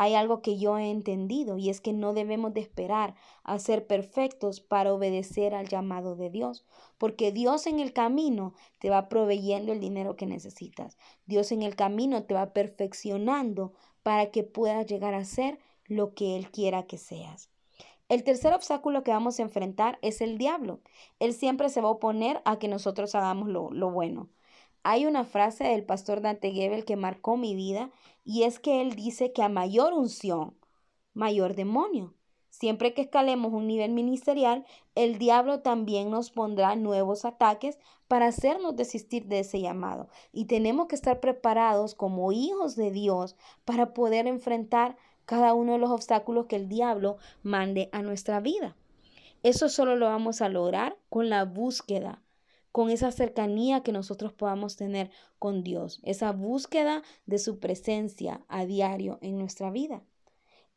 Hay 0.00 0.14
algo 0.14 0.42
que 0.42 0.56
yo 0.58 0.78
he 0.78 0.92
entendido 0.92 1.58
y 1.58 1.70
es 1.70 1.80
que 1.80 1.92
no 1.92 2.14
debemos 2.14 2.54
de 2.54 2.60
esperar 2.60 3.16
a 3.42 3.58
ser 3.58 3.88
perfectos 3.88 4.60
para 4.60 4.94
obedecer 4.94 5.56
al 5.56 5.66
llamado 5.66 6.14
de 6.14 6.30
Dios, 6.30 6.64
porque 6.98 7.32
Dios 7.32 7.66
en 7.66 7.80
el 7.80 7.92
camino 7.92 8.54
te 8.78 8.90
va 8.90 9.08
proveyendo 9.08 9.72
el 9.72 9.80
dinero 9.80 10.14
que 10.14 10.26
necesitas. 10.26 10.96
Dios 11.26 11.50
en 11.50 11.62
el 11.62 11.74
camino 11.74 12.22
te 12.22 12.34
va 12.34 12.52
perfeccionando 12.52 13.72
para 14.04 14.30
que 14.30 14.44
puedas 14.44 14.86
llegar 14.86 15.14
a 15.14 15.24
ser 15.24 15.58
lo 15.86 16.14
que 16.14 16.36
Él 16.36 16.52
quiera 16.52 16.84
que 16.84 16.96
seas. 16.96 17.50
El 18.08 18.22
tercer 18.22 18.54
obstáculo 18.54 19.02
que 19.02 19.10
vamos 19.10 19.40
a 19.40 19.42
enfrentar 19.42 19.98
es 20.00 20.20
el 20.20 20.38
diablo. 20.38 20.78
Él 21.18 21.34
siempre 21.34 21.70
se 21.70 21.80
va 21.80 21.88
a 21.88 21.92
oponer 21.92 22.40
a 22.44 22.60
que 22.60 22.68
nosotros 22.68 23.16
hagamos 23.16 23.48
lo, 23.48 23.72
lo 23.72 23.90
bueno. 23.90 24.28
Hay 24.90 25.04
una 25.04 25.24
frase 25.24 25.64
del 25.64 25.84
pastor 25.84 26.22
Dante 26.22 26.50
Gebel 26.50 26.86
que 26.86 26.96
marcó 26.96 27.36
mi 27.36 27.54
vida 27.54 27.90
y 28.24 28.44
es 28.44 28.58
que 28.58 28.80
él 28.80 28.94
dice 28.94 29.34
que 29.34 29.42
a 29.42 29.50
mayor 29.50 29.92
unción, 29.92 30.56
mayor 31.12 31.54
demonio. 31.54 32.14
Siempre 32.48 32.94
que 32.94 33.02
escalemos 33.02 33.52
un 33.52 33.66
nivel 33.66 33.90
ministerial, 33.90 34.64
el 34.94 35.18
diablo 35.18 35.60
también 35.60 36.10
nos 36.10 36.30
pondrá 36.30 36.74
nuevos 36.74 37.26
ataques 37.26 37.78
para 38.06 38.28
hacernos 38.28 38.76
desistir 38.76 39.26
de 39.26 39.40
ese 39.40 39.60
llamado. 39.60 40.08
Y 40.32 40.46
tenemos 40.46 40.86
que 40.86 40.94
estar 40.94 41.20
preparados 41.20 41.94
como 41.94 42.32
hijos 42.32 42.74
de 42.74 42.90
Dios 42.90 43.36
para 43.66 43.92
poder 43.92 44.26
enfrentar 44.26 44.96
cada 45.26 45.52
uno 45.52 45.72
de 45.72 45.80
los 45.80 45.90
obstáculos 45.90 46.46
que 46.46 46.56
el 46.56 46.70
diablo 46.70 47.18
mande 47.42 47.90
a 47.92 48.00
nuestra 48.00 48.40
vida. 48.40 48.74
Eso 49.42 49.68
solo 49.68 49.96
lo 49.96 50.06
vamos 50.06 50.40
a 50.40 50.48
lograr 50.48 50.96
con 51.10 51.28
la 51.28 51.44
búsqueda, 51.44 52.22
con 52.78 52.90
esa 52.90 53.10
cercanía 53.10 53.82
que 53.82 53.90
nosotros 53.90 54.32
podamos 54.32 54.76
tener 54.76 55.10
con 55.40 55.64
Dios, 55.64 55.98
esa 56.04 56.30
búsqueda 56.30 57.02
de 57.26 57.40
su 57.40 57.58
presencia 57.58 58.44
a 58.46 58.66
diario 58.66 59.18
en 59.20 59.36
nuestra 59.36 59.72
vida. 59.72 60.04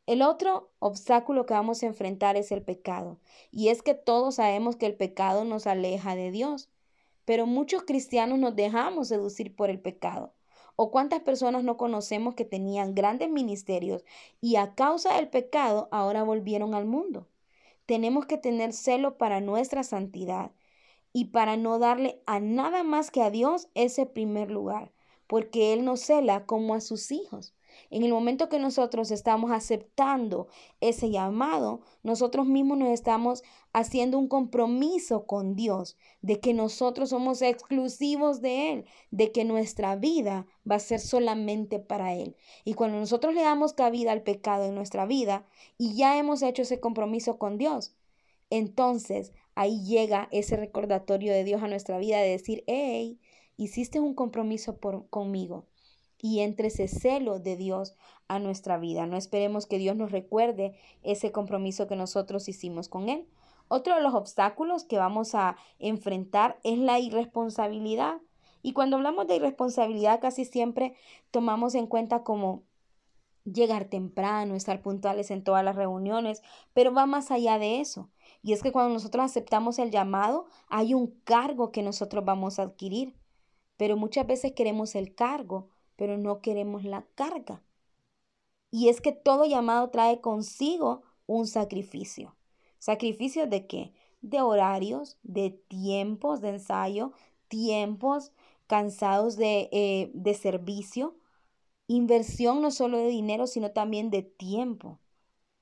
El 0.08 0.24
otro 0.24 0.72
obstáculo 0.79 1.46
que 1.46 1.53
vamos 1.53 1.84
a 1.84 1.86
enfrentar 1.86 2.38
es 2.38 2.51
el 2.51 2.63
pecado. 2.63 3.20
Y 3.51 3.67
es 3.67 3.84
que 3.84 3.93
todos 3.93 4.38
sabemos 4.38 4.77
que 4.77 4.88
el 4.88 4.96
pecado 4.96 5.46
nos 5.46 5.67
aleja 5.67 6.15
de 6.15 6.31
Dios. 6.31 6.72
Pero 7.24 7.46
muchos 7.46 7.84
cristianos 7.84 8.39
nos 8.39 8.55
dejamos 8.55 9.10
seducir 9.10 9.55
por 9.55 9.70
el 9.70 9.79
pecado. 9.79 10.34
¿O 10.75 10.89
cuántas 10.89 11.20
personas 11.20 11.63
no 11.63 11.77
conocemos 11.77 12.34
que 12.34 12.46
tenían 12.46 12.96
grandes 12.96 13.29
ministerios 13.29 14.03
y 14.41 14.55
a 14.55 14.74
causa 14.74 15.17
del 15.17 15.29
pecado 15.29 15.88
ahora 15.91 16.24
volvieron 16.24 16.74
al 16.74 16.86
mundo? 16.86 17.27
Tenemos 17.86 18.25
que 18.25 18.39
tener 18.39 18.74
celo 18.74 19.20
para 19.20 19.39
nuestra 19.39 19.84
santidad 19.84 20.51
y 21.13 21.25
para 21.25 21.58
no 21.58 21.80
darle 21.80 22.22
a 22.25 22.39
nada 22.39 22.84
más 22.84 23.12
que 23.12 23.22
a 23.22 23.30
Dios 23.32 23.68
ese 23.75 24.06
primer 24.06 24.51
lugar, 24.51 24.91
porque 25.27 25.74
Él 25.74 25.84
nos 25.86 26.01
cela 26.01 26.46
como 26.46 26.74
a 26.74 26.82
sus 26.82 27.12
hijos. 27.12 27.53
En 27.89 28.03
el 28.03 28.12
momento 28.12 28.50
que 28.50 28.60
nosotros 28.60 29.12
estamos 29.12 29.51
aceptando 29.51 30.48
ese 30.80 31.10
llamado, 31.10 31.82
nosotros 32.03 32.46
mismos 32.46 32.77
nos 32.77 32.89
estamos 32.89 33.44
haciendo 33.74 34.18
un 34.18 34.27
compromiso 34.27 35.25
con 35.25 35.56
Dios 35.56 35.98
de 36.22 36.39
que 36.39 36.53
nosotros 36.53 37.10
somos 37.10 37.41
exclusivos 37.41 38.41
de 38.41 38.72
Él, 38.72 38.86
de 39.12 39.32
que 39.32 39.46
nuestra 39.46 39.96
vida 39.96 40.48
va 40.70 40.75
a 40.75 40.80
ser 40.80 41.00
solamente 41.00 41.80
para 41.80 42.13
Él. 42.13 42.36
Y 42.65 42.74
cuando 42.74 43.00
nosotros 43.00 43.34
le 43.34 43.41
damos 43.41 43.74
cabida 43.74 44.12
al 44.12 44.24
pecado 44.24 44.65
en 44.65 44.75
nuestra 44.75 45.06
vida 45.06 45.46
y 45.77 45.96
ya 45.96 46.18
hemos 46.18 46.41
hecho 46.41 46.63
ese 46.63 46.80
compromiso 46.80 47.38
con 47.38 47.58
Dios, 47.58 47.96
entonces 48.50 49.32
ahí 49.55 49.84
llega 49.84 50.27
ese 50.31 50.58
recordatorio 50.58 51.34
de 51.34 51.43
Dios 51.43 51.62
a 51.63 51.67
nuestra 51.67 51.98
vida 51.98 52.20
de 52.20 52.29
decir, 52.29 52.63
hey, 52.67 53.20
hiciste 53.58 54.00
un 54.00 54.13
compromiso 54.15 54.79
conmigo 55.10 55.65
y 56.17 56.39
entre 56.39 56.67
ese 56.67 56.88
celo 56.88 57.39
de 57.39 57.58
Dios 57.58 57.96
a 58.27 58.39
nuestra 58.39 58.77
vida. 58.77 59.08
No 59.08 59.17
esperemos 59.17 59.65
que 59.65 59.77
Dios 59.77 59.96
nos 59.96 60.12
recuerde 60.12 60.77
ese 61.03 61.31
compromiso 61.31 61.88
que 61.88 61.96
nosotros 61.96 62.48
hicimos 62.48 62.89
con 62.89 63.10
Él. 63.10 63.27
Otro 63.67 63.96
de 63.96 64.01
los 64.01 64.13
obstáculos 64.13 64.84
que 64.84 64.98
vamos 64.98 65.34
a 65.34 65.55
enfrentar 65.79 66.60
es 66.63 66.77
la 66.77 67.00
irresponsabilidad. 67.00 68.17
Y 68.62 68.74
cuando 68.74 68.98
hablamos 68.98 69.27
de 69.27 69.38
irresponsabilidad 69.38 70.20
casi 70.22 70.46
siempre 70.46 70.96
tomamos 71.31 71.74
en 71.74 71.88
cuenta 71.88 72.24
como 72.24 72.63
llegar 73.43 73.86
temprano, 73.86 74.55
estar 74.55 74.81
puntuales 74.81 75.31
en 75.31 75.43
todas 75.43 75.63
las 75.63 75.75
reuniones, 75.75 76.43
pero 76.74 76.93
va 76.93 77.05
más 77.05 77.31
allá 77.31 77.58
de 77.58 77.79
eso. 77.79 78.10
Y 78.41 78.53
es 78.53 78.63
que 78.63 78.71
cuando 78.71 78.93
nosotros 78.93 79.25
aceptamos 79.25 79.79
el 79.79 79.91
llamado, 79.91 80.45
hay 80.67 80.93
un 80.93 81.07
cargo 81.24 81.71
que 81.71 81.83
nosotros 81.83 82.25
vamos 82.25 82.60
a 82.60 82.63
adquirir. 82.63 83.15
Pero 83.77 83.98
muchas 83.98 84.27
veces 84.27 84.53
queremos 84.53 84.95
el 84.95 85.15
cargo, 85.15 85.69
pero 85.95 86.17
no 86.17 86.41
queremos 86.41 86.83
la 86.83 87.05
carga. 87.15 87.62
Y 88.71 88.89
es 88.89 89.01
que 89.01 89.12
todo 89.12 89.45
llamado 89.45 89.89
trae 89.89 90.21
consigo 90.21 91.03
un 91.27 91.45
sacrificio. 91.48 92.36
¿Sacrificio 92.79 93.48
de 93.48 93.67
qué? 93.67 93.93
De 94.21 94.41
horarios, 94.41 95.17
de 95.24 95.51
tiempos 95.51 96.41
de 96.41 96.50
ensayo, 96.50 97.12
tiempos 97.48 98.31
cansados 98.67 99.36
de, 99.36 99.69
eh, 99.71 100.12
de 100.13 100.33
servicio, 100.33 101.15
inversión 101.88 102.62
no 102.62 102.71
solo 102.71 102.98
de 102.98 103.07
dinero, 103.10 103.48
sino 103.48 103.71
también 103.71 104.10
de 104.10 104.24
tiempo. 104.24 105.00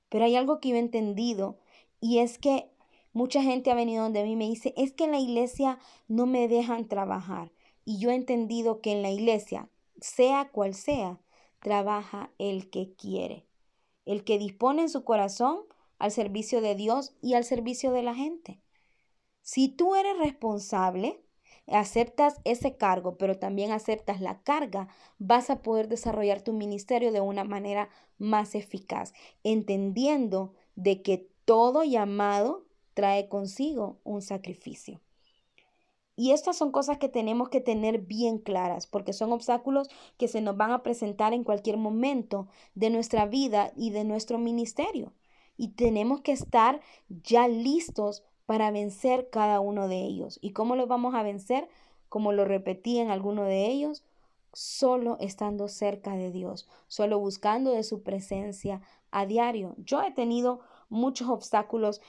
Pero 0.08 0.24
hay 0.24 0.36
algo 0.36 0.60
que 0.60 0.70
yo 0.70 0.76
he 0.76 0.78
entendido 0.78 1.58
y 2.00 2.18
es 2.18 2.38
que 2.38 2.70
mucha 3.12 3.42
gente 3.42 3.70
ha 3.70 3.74
venido 3.74 4.02
donde 4.02 4.24
mí 4.24 4.36
me 4.36 4.46
dice, 4.46 4.72
es 4.76 4.92
que 4.92 5.04
en 5.04 5.12
la 5.12 5.18
iglesia 5.18 5.78
no 6.08 6.26
me 6.26 6.48
dejan 6.48 6.88
trabajar. 6.88 7.52
Y 7.84 7.98
yo 7.98 8.10
he 8.10 8.14
entendido 8.14 8.80
que 8.80 8.92
en 8.92 9.02
la 9.02 9.10
iglesia, 9.10 9.68
sea 10.00 10.48
cual 10.50 10.74
sea, 10.74 11.20
trabaja 11.60 12.30
el 12.38 12.70
que 12.70 12.94
quiere, 12.94 13.46
el 14.06 14.24
que 14.24 14.38
dispone 14.38 14.82
en 14.82 14.88
su 14.88 15.04
corazón 15.04 15.60
al 15.98 16.10
servicio 16.10 16.60
de 16.60 16.74
Dios 16.74 17.14
y 17.20 17.34
al 17.34 17.44
servicio 17.44 17.92
de 17.92 18.02
la 18.02 18.14
gente. 18.14 18.60
Si 19.42 19.68
tú 19.68 19.94
eres 19.94 20.16
responsable, 20.18 21.22
aceptas 21.66 22.40
ese 22.44 22.76
cargo, 22.76 23.16
pero 23.18 23.38
también 23.38 23.72
aceptas 23.72 24.20
la 24.20 24.42
carga, 24.42 24.88
vas 25.18 25.50
a 25.50 25.62
poder 25.62 25.88
desarrollar 25.88 26.42
tu 26.42 26.52
ministerio 26.52 27.12
de 27.12 27.20
una 27.20 27.44
manera 27.44 27.90
más 28.18 28.54
eficaz, 28.54 29.12
entendiendo 29.42 30.54
de 30.74 31.02
que 31.02 31.28
todo 31.44 31.84
llamado 31.84 32.64
trae 32.94 33.28
consigo 33.28 33.98
un 34.04 34.22
sacrificio. 34.22 35.00
Y 36.16 36.32
estas 36.32 36.58
son 36.58 36.70
cosas 36.70 36.98
que 36.98 37.08
tenemos 37.08 37.48
que 37.48 37.62
tener 37.62 38.00
bien 38.00 38.38
claras, 38.38 38.86
porque 38.86 39.14
son 39.14 39.32
obstáculos 39.32 39.88
que 40.18 40.28
se 40.28 40.42
nos 40.42 40.54
van 40.54 40.70
a 40.70 40.82
presentar 40.82 41.32
en 41.32 41.44
cualquier 41.44 41.78
momento 41.78 42.46
de 42.74 42.90
nuestra 42.90 43.24
vida 43.24 43.72
y 43.74 43.90
de 43.90 44.04
nuestro 44.04 44.36
ministerio. 44.38 45.14
Y 45.56 45.68
tenemos 45.68 46.20
que 46.20 46.32
estar 46.32 46.82
ya 47.08 47.48
listos 47.48 48.22
para 48.44 48.70
vencer 48.70 49.30
cada 49.30 49.60
uno 49.60 49.88
de 49.88 50.02
ellos. 50.02 50.38
¿Y 50.42 50.50
cómo 50.50 50.76
los 50.76 50.88
vamos 50.88 51.14
a 51.14 51.22
vencer? 51.22 51.68
Como 52.10 52.32
lo 52.32 52.44
repetí 52.44 52.98
en 52.98 53.08
alguno 53.08 53.44
de 53.44 53.68
ellos, 53.68 54.04
solo 54.52 55.16
estando 55.20 55.68
cerca 55.68 56.16
de 56.16 56.30
Dios, 56.30 56.68
solo 56.88 57.18
buscando 57.18 57.70
de 57.70 57.82
su 57.82 58.02
presencia 58.02 58.82
a 59.10 59.24
diario. 59.24 59.74
Yo 59.78 60.02
he 60.02 60.10
tenido 60.10 60.60
muchos 60.90 61.28
obstáculos 61.28 62.00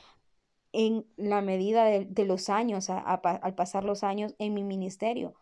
en 0.73 1.05
la 1.17 1.41
medida 1.41 1.85
de, 1.85 2.25
los 2.25 2.50
años, 2.50 2.89
al 2.89 3.55
pasar 3.55 3.83
los 3.83 4.03
años 4.03 4.35
en 4.39 4.53
mi 4.53 4.63
ministerio. 4.63 5.33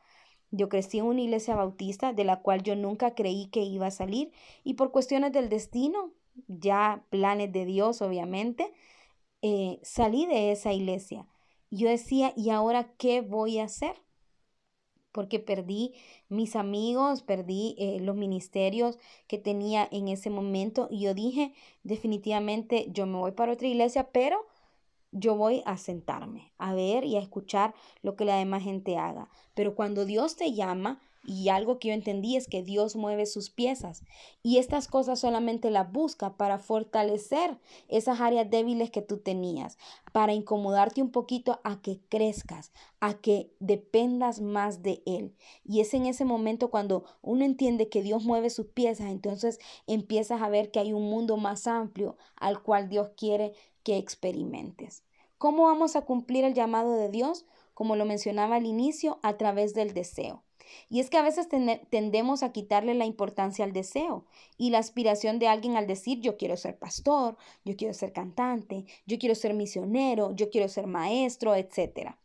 Yo 0.52 0.70
crecí 0.70 1.00
en 1.00 1.06
una 1.06 1.22
iglesia 1.22 1.56
bautista 1.56 2.14
de 2.14 2.24
la 2.24 2.42
cual 2.42 2.64
yo 2.64 2.76
nunca 2.76 3.14
creí 3.16 3.48
que 3.48 3.62
iba 3.62 3.88
a 3.88 3.92
salir 3.92 4.32
y 4.64 4.76
por 4.76 4.92
cuestiones 4.92 5.32
del 5.32 5.50
destino, 5.50 6.14
ya 6.48 7.04
planes 7.10 7.52
de 7.54 7.66
Dios 7.66 8.02
obviamente, 8.02 8.74
eh, 9.42 9.80
salí 9.84 10.26
de 10.26 10.52
esa 10.52 10.74
iglesia. 10.74 11.28
Yo 11.72 11.90
decía, 11.90 12.34
¿y 12.36 12.50
ahora 12.50 12.94
qué 12.98 13.22
voy 13.22 13.60
a 13.60 13.66
hacer? 13.66 13.96
Porque 15.12 15.40
perdí 15.40 15.94
mis 16.28 16.56
amigos, 16.56 17.24
perdí 17.24 17.76
eh, 17.80 18.00
los 18.02 18.16
ministerios 18.16 18.98
que 19.28 19.38
tenía 19.38 19.88
en 19.92 20.08
ese 20.08 20.30
momento 20.30 20.88
y 20.92 21.02
yo 21.02 21.14
dije, 21.14 21.54
definitivamente 21.84 22.88
yo 22.92 23.06
me 23.06 23.18
voy 23.18 23.32
para 23.32 23.54
otra 23.54 23.68
iglesia, 23.68 24.10
pero 24.12 24.46
yo 25.12 25.36
voy 25.36 25.64
a 25.66 25.78
sentarme, 25.78 26.52
a 26.58 26.74
ver 26.74 27.04
y 27.04 27.16
a 27.16 27.20
escuchar 27.20 27.74
lo 28.04 28.16
que 28.16 28.26
la 28.26 28.36
demás 28.36 28.64
gente 28.64 28.98
haga. 28.98 29.30
Pero 29.56 29.76
cuando 29.76 30.06
Dios 30.06 30.36
te 30.36 30.54
llama, 30.54 31.02
y 31.26 31.50
algo 31.50 31.80
que 31.80 31.90
yo 31.90 31.94
entendí 31.94 32.36
es 32.36 32.48
que 32.48 32.64
Dios 32.64 32.96
mueve 32.96 33.26
sus 33.26 33.50
piezas 33.50 34.04
y 34.42 34.58
estas 34.58 34.88
cosas 34.88 35.20
solamente 35.20 35.70
las 35.70 35.92
busca 35.92 36.38
para 36.38 36.60
fortalecer 36.60 37.58
esas 37.88 38.22
áreas 38.22 38.50
débiles 38.50 38.90
que 38.90 39.02
tú 39.02 39.18
tenías, 39.18 39.78
para 40.12 40.34
incomodarte 40.34 41.02
un 41.02 41.12
poquito 41.12 41.60
a 41.64 41.82
que 41.82 42.00
crezcas, 42.10 42.72
a 43.00 43.16
que 43.16 43.52
dependas 43.60 44.40
más 44.40 44.82
de 44.82 45.04
Él. 45.06 45.36
Y 45.66 45.82
es 45.82 45.94
en 45.94 46.06
ese 46.06 46.26
momento 46.26 46.70
cuando 46.70 47.04
uno 47.22 47.44
entiende 47.44 47.90
que 47.90 48.02
Dios 48.02 48.24
mueve 48.24 48.50
sus 48.50 48.68
piezas, 48.68 49.08
entonces 49.12 49.60
empiezas 49.88 50.42
a 50.42 50.50
ver 50.50 50.72
que 50.72 50.80
hay 50.80 50.94
un 50.94 51.10
mundo 51.10 51.38
más 51.38 51.68
amplio 51.68 52.18
al 52.38 52.64
cual 52.64 52.90
Dios 52.90 53.10
quiere 53.18 53.54
que 53.84 53.98
experimentes. 53.98 55.04
¿Cómo 55.38 55.64
vamos 55.64 55.96
a 55.96 56.02
cumplir 56.02 56.44
el 56.44 56.54
llamado 56.54 56.96
de 56.96 57.10
Dios? 57.10 57.46
Como 57.80 57.96
lo 57.96 58.04
mencionaba 58.04 58.58
al 58.58 58.66
inicio, 58.66 59.20
a 59.24 59.38
través 59.38 59.74
del 59.74 59.94
deseo. 59.94 60.44
Y 60.90 61.00
es 61.00 61.10
que 61.10 61.16
a 61.16 61.22
veces 61.22 61.48
tendemos 61.90 62.44
a 62.44 62.52
quitarle 62.52 62.94
la 62.94 63.06
importancia 63.06 63.64
al 63.64 63.72
deseo 63.72 64.26
y 64.58 64.70
la 64.70 64.80
aspiración 64.80 65.40
de 65.40 65.48
alguien 65.48 65.78
al 65.78 65.88
decir 65.88 66.20
yo 66.20 66.36
quiero 66.36 66.58
ser 66.58 66.78
pastor, 66.78 67.38
yo 67.64 67.78
quiero 67.78 67.94
ser 67.94 68.12
cantante, 68.12 68.84
yo 69.06 69.18
quiero 69.18 69.34
ser 69.34 69.54
misionero, 69.54 70.36
yo 70.36 70.50
quiero 70.50 70.68
ser 70.68 70.88
maestro, 70.88 71.56
etc. 71.56 72.18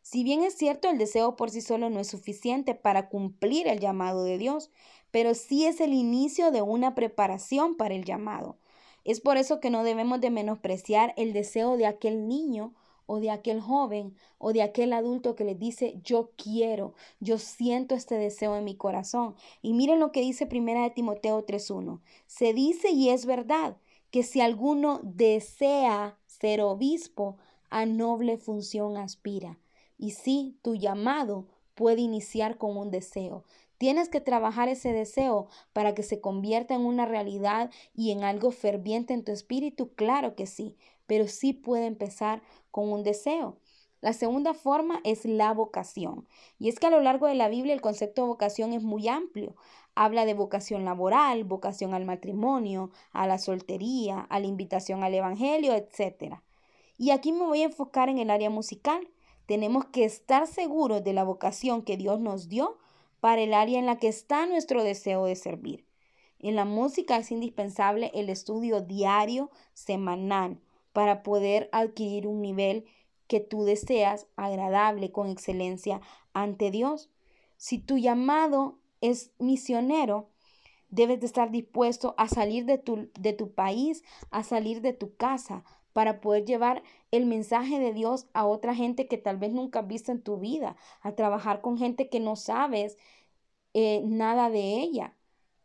Si 0.00 0.24
bien 0.24 0.42
es 0.42 0.56
cierto, 0.56 0.88
el 0.88 0.96
deseo 0.96 1.36
por 1.36 1.50
sí 1.50 1.60
solo 1.60 1.90
no 1.90 2.00
es 2.00 2.08
suficiente 2.08 2.74
para 2.74 3.10
cumplir 3.10 3.68
el 3.68 3.80
llamado 3.80 4.24
de 4.24 4.38
Dios, 4.38 4.70
pero 5.10 5.34
sí 5.34 5.66
es 5.66 5.82
el 5.82 5.92
inicio 5.92 6.50
de 6.50 6.62
una 6.62 6.94
preparación 6.94 7.76
para 7.76 7.94
el 7.94 8.06
llamado. 8.06 8.56
Es 9.04 9.20
por 9.20 9.36
eso 9.36 9.60
que 9.60 9.68
no 9.68 9.84
debemos 9.84 10.22
de 10.22 10.30
menospreciar 10.30 11.12
el 11.18 11.34
deseo 11.34 11.76
de 11.76 11.84
aquel 11.84 12.26
niño 12.26 12.72
o 13.06 13.20
de 13.20 13.30
aquel 13.30 13.60
joven 13.60 14.14
o 14.38 14.52
de 14.52 14.62
aquel 14.62 14.92
adulto 14.92 15.34
que 15.34 15.44
le 15.44 15.54
dice 15.54 16.00
yo 16.02 16.30
quiero, 16.36 16.94
yo 17.20 17.38
siento 17.38 17.94
este 17.94 18.16
deseo 18.16 18.56
en 18.56 18.64
mi 18.64 18.76
corazón. 18.76 19.34
Y 19.62 19.72
miren 19.72 20.00
lo 20.00 20.12
que 20.12 20.20
dice 20.20 20.46
primera 20.46 20.82
de 20.82 20.90
Timoteo 20.90 21.44
3:1. 21.44 22.00
Se 22.26 22.52
dice 22.52 22.90
y 22.90 23.10
es 23.10 23.26
verdad 23.26 23.76
que 24.10 24.22
si 24.22 24.40
alguno 24.40 25.00
desea 25.02 26.18
ser 26.26 26.60
obispo, 26.60 27.36
a 27.70 27.86
noble 27.86 28.38
función 28.38 28.96
aspira. 28.96 29.58
Y 29.98 30.12
sí, 30.12 30.56
tu 30.62 30.76
llamado 30.76 31.48
puede 31.74 32.02
iniciar 32.02 32.56
con 32.56 32.76
un 32.76 32.92
deseo. 32.92 33.42
Tienes 33.78 34.08
que 34.08 34.20
trabajar 34.20 34.68
ese 34.68 34.92
deseo 34.92 35.48
para 35.72 35.94
que 35.94 36.04
se 36.04 36.20
convierta 36.20 36.74
en 36.74 36.82
una 36.82 37.06
realidad 37.06 37.70
y 37.92 38.12
en 38.12 38.22
algo 38.22 38.52
ferviente 38.52 39.12
en 39.12 39.24
tu 39.24 39.32
espíritu, 39.32 39.92
claro 39.94 40.36
que 40.36 40.46
sí, 40.46 40.76
pero 41.06 41.28
sí 41.28 41.52
puede 41.52 41.86
empezar 41.86 42.42
con 42.70 42.92
un 42.92 43.02
deseo. 43.02 43.58
La 44.04 44.12
segunda 44.12 44.52
forma 44.52 45.00
es 45.02 45.24
la 45.24 45.54
vocación. 45.54 46.28
Y 46.58 46.68
es 46.68 46.78
que 46.78 46.88
a 46.88 46.90
lo 46.90 47.00
largo 47.00 47.26
de 47.26 47.34
la 47.34 47.48
Biblia 47.48 47.72
el 47.72 47.80
concepto 47.80 48.20
de 48.20 48.28
vocación 48.28 48.74
es 48.74 48.82
muy 48.82 49.08
amplio. 49.08 49.56
Habla 49.94 50.26
de 50.26 50.34
vocación 50.34 50.84
laboral, 50.84 51.44
vocación 51.44 51.94
al 51.94 52.04
matrimonio, 52.04 52.90
a 53.12 53.26
la 53.26 53.38
soltería, 53.38 54.20
a 54.28 54.40
la 54.40 54.46
invitación 54.46 55.04
al 55.04 55.14
Evangelio, 55.14 55.72
etc. 55.74 56.42
Y 56.98 57.12
aquí 57.12 57.32
me 57.32 57.46
voy 57.46 57.62
a 57.62 57.66
enfocar 57.66 58.10
en 58.10 58.18
el 58.18 58.28
área 58.28 58.50
musical. 58.50 59.08
Tenemos 59.46 59.86
que 59.86 60.04
estar 60.04 60.46
seguros 60.46 61.02
de 61.02 61.14
la 61.14 61.24
vocación 61.24 61.80
que 61.80 61.96
Dios 61.96 62.20
nos 62.20 62.50
dio 62.50 62.76
para 63.20 63.40
el 63.40 63.54
área 63.54 63.78
en 63.78 63.86
la 63.86 63.96
que 63.96 64.08
está 64.08 64.44
nuestro 64.44 64.84
deseo 64.84 65.24
de 65.24 65.34
servir. 65.34 65.86
En 66.38 66.56
la 66.56 66.66
música 66.66 67.16
es 67.16 67.30
indispensable 67.30 68.10
el 68.12 68.28
estudio 68.28 68.82
diario, 68.82 69.50
semanal, 69.72 70.60
para 70.94 71.24
poder 71.24 71.68
adquirir 71.72 72.28
un 72.28 72.40
nivel 72.40 72.86
que 73.26 73.40
tú 73.40 73.64
deseas 73.64 74.28
agradable, 74.36 75.10
con 75.10 75.28
excelencia 75.28 76.00
ante 76.32 76.70
Dios. 76.70 77.10
Si 77.56 77.80
tu 77.80 77.98
llamado 77.98 78.78
es 79.00 79.32
misionero, 79.40 80.30
debes 80.90 81.18
de 81.18 81.26
estar 81.26 81.50
dispuesto 81.50 82.14
a 82.16 82.28
salir 82.28 82.64
de 82.64 82.78
tu, 82.78 83.10
de 83.18 83.32
tu 83.32 83.52
país, 83.52 84.04
a 84.30 84.44
salir 84.44 84.82
de 84.82 84.92
tu 84.92 85.16
casa, 85.16 85.64
para 85.92 86.20
poder 86.20 86.44
llevar 86.44 86.84
el 87.10 87.26
mensaje 87.26 87.80
de 87.80 87.92
Dios 87.92 88.28
a 88.32 88.46
otra 88.46 88.74
gente 88.74 89.08
que 89.08 89.18
tal 89.18 89.36
vez 89.36 89.52
nunca 89.52 89.80
has 89.80 89.88
visto 89.88 90.12
en 90.12 90.22
tu 90.22 90.38
vida, 90.38 90.76
a 91.00 91.12
trabajar 91.16 91.60
con 91.60 91.76
gente 91.76 92.08
que 92.08 92.20
no 92.20 92.36
sabes 92.36 92.98
eh, 93.74 94.00
nada 94.04 94.48
de 94.48 94.80
ella. 94.80 95.16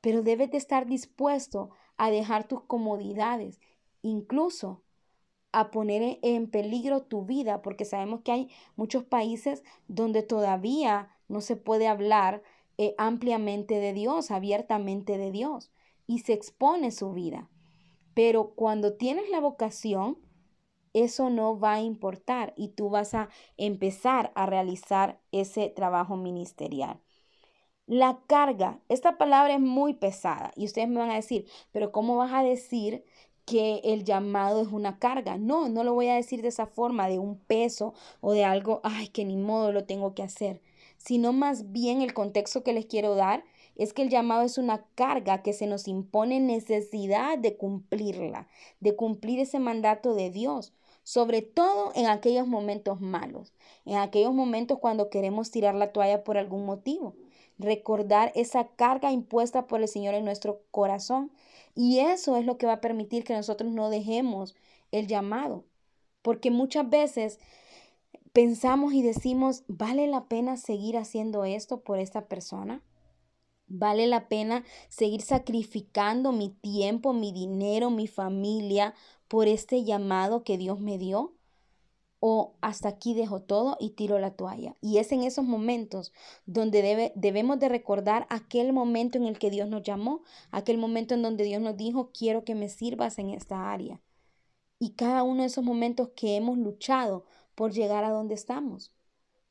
Pero 0.02 0.24
debes 0.24 0.50
de 0.50 0.58
estar 0.58 0.88
dispuesto 0.88 1.70
a 1.98 2.10
dejar 2.10 2.48
tus 2.48 2.62
comodidades, 2.62 3.60
incluso 4.02 4.82
a 5.52 5.72
poner 5.72 6.20
en 6.22 6.50
peligro 6.50 7.02
tu 7.02 7.26
vida, 7.26 7.62
porque 7.62 7.86
sabemos 7.86 8.22
que 8.22 8.32
hay 8.32 8.50
muchos 8.76 9.04
países 9.04 9.64
donde 9.88 10.24
todavía 10.24 11.10
no 11.28 11.42
se 11.42 11.56
puede 11.56 11.88
hablar 11.88 12.44
eh, 12.78 12.96
ampliamente 12.98 13.80
de 13.80 13.94
Dios, 13.94 14.32
abiertamente 14.32 15.18
de 15.18 15.32
Dios, 15.32 15.72
y 16.08 16.20
se 16.20 16.34
expone 16.34 16.92
su 16.92 17.14
vida. 17.14 17.50
Pero 18.14 18.52
cuando 18.56 18.96
tienes 18.96 19.30
la 19.30 19.40
vocación, 19.40 20.18
eso 20.94 21.30
no 21.30 21.60
va 21.60 21.74
a 21.74 21.82
importar 21.82 22.54
y 22.56 22.70
tú 22.70 22.90
vas 22.90 23.14
a 23.14 23.30
empezar 23.58 24.32
a 24.36 24.46
realizar 24.46 25.20
ese 25.32 25.70
trabajo 25.70 26.18
ministerial. 26.18 27.00
La 27.86 28.20
carga, 28.28 28.80
esta 28.88 29.18
palabra 29.18 29.56
es 29.56 29.60
muy 29.60 29.96
pesada 29.96 30.52
y 30.56 30.66
ustedes 30.66 30.90
me 30.90 31.00
van 31.00 31.12
a 31.12 31.16
decir, 31.16 31.48
pero 31.72 31.92
¿cómo 31.92 32.18
vas 32.18 32.34
a 32.34 32.44
decir 32.44 33.04
que 33.50 33.82
el 33.84 34.04
llamado 34.04 34.62
es 34.62 34.68
una 34.68 35.00
carga? 35.00 35.38
No, 35.40 35.70
no 35.70 35.84
lo 35.84 35.96
voy 35.96 36.08
a 36.08 36.16
decir 36.16 36.44
de 36.44 36.50
esa 36.50 36.68
forma, 36.68 37.10
de 37.10 37.18
un 37.18 37.36
peso 37.36 37.96
o 38.22 38.34
de 38.34 38.46
algo, 38.46 38.80
ay, 38.84 39.08
que 39.08 39.26
ni 39.26 39.38
modo 39.38 39.72
lo 39.72 39.86
tengo 39.86 40.14
que 40.14 40.22
hacer, 40.22 40.62
sino 40.98 41.34
más 41.34 41.72
bien 41.72 42.02
el 42.02 42.14
contexto 42.14 42.64
que 42.64 42.74
les 42.74 42.86
quiero 42.86 43.16
dar 43.16 43.44
es 43.76 43.94
que 43.94 44.04
el 44.04 44.10
llamado 44.10 44.44
es 44.44 44.60
una 44.60 44.86
carga 44.94 45.42
que 45.42 45.54
se 45.54 45.66
nos 45.66 45.88
impone 45.88 46.40
necesidad 46.40 47.40
de 47.40 47.58
cumplirla, 47.58 48.48
de 48.82 48.96
cumplir 48.96 49.40
ese 49.40 49.58
mandato 49.58 50.14
de 50.14 50.30
Dios, 50.30 50.74
sobre 51.04 51.42
todo 51.42 51.92
en 51.96 52.06
aquellos 52.06 52.46
momentos 52.46 53.02
malos, 53.02 53.54
en 53.86 53.98
aquellos 53.98 54.34
momentos 54.34 54.78
cuando 54.78 55.10
queremos 55.10 55.50
tirar 55.50 55.74
la 55.74 55.92
toalla 55.92 56.24
por 56.24 56.38
algún 56.38 56.68
motivo 56.68 57.16
recordar 57.60 58.32
esa 58.36 58.70
carga 58.70 59.12
impuesta 59.12 59.68
por 59.68 59.82
el 59.82 59.88
Señor 59.88 60.16
en 60.16 60.26
nuestro 60.26 60.62
corazón. 60.72 61.32
Y 61.76 62.00
eso 62.00 62.38
es 62.38 62.46
lo 62.46 62.58
que 62.58 62.66
va 62.66 62.74
a 62.74 62.82
permitir 62.82 63.24
que 63.24 63.36
nosotros 63.36 63.72
no 63.72 63.90
dejemos 63.90 64.56
el 64.92 65.08
llamado. 65.08 65.66
Porque 66.22 66.52
muchas 66.52 66.90
veces 66.90 67.40
pensamos 68.34 68.94
y 68.94 69.02
decimos, 69.04 69.64
¿vale 69.68 70.08
la 70.08 70.28
pena 70.28 70.58
seguir 70.58 70.98
haciendo 70.98 71.46
esto 71.46 71.82
por 71.82 72.00
esta 72.00 72.28
persona? 72.28 72.82
¿Vale 73.68 74.08
la 74.08 74.28
pena 74.30 74.64
seguir 74.90 75.22
sacrificando 75.22 76.32
mi 76.34 76.50
tiempo, 76.50 77.14
mi 77.14 77.32
dinero, 77.32 77.90
mi 77.92 78.08
familia 78.08 78.96
por 79.28 79.48
este 79.48 79.84
llamado 79.84 80.44
que 80.44 80.58
Dios 80.58 80.80
me 80.82 80.98
dio? 80.98 81.39
O 82.20 82.56
hasta 82.62 82.90
aquí 82.90 83.14
dejo 83.14 83.42
todo 83.42 83.78
y 83.80 83.92
tiro 83.92 84.20
la 84.20 84.32
toalla. 84.32 84.76
Y 84.82 84.98
es 84.98 85.12
en 85.12 85.24
esos 85.24 85.46
momentos 85.46 86.14
donde 86.46 86.82
debe, 86.82 87.14
debemos 87.16 87.60
de 87.60 87.70
recordar 87.70 88.28
aquel 88.30 88.74
momento 88.74 89.18
en 89.18 89.26
el 89.26 89.40
que 89.40 89.50
Dios 89.50 89.70
nos 89.70 89.84
llamó, 89.84 90.22
aquel 90.52 90.78
momento 90.78 91.14
en 91.14 91.22
donde 91.22 91.44
Dios 91.46 91.62
nos 91.62 91.78
dijo, 91.78 92.12
quiero 92.12 92.44
que 92.44 92.56
me 92.56 92.70
sirvas 92.70 93.20
en 93.20 93.30
esta 93.30 93.72
área. 93.72 94.02
Y 94.80 94.92
cada 94.92 95.24
uno 95.24 95.42
de 95.42 95.48
esos 95.48 95.64
momentos 95.64 96.10
que 96.16 96.36
hemos 96.36 96.58
luchado 96.58 97.26
por 97.56 97.72
llegar 97.74 98.04
a 98.04 98.12
donde 98.12 98.36
estamos. 98.36 98.94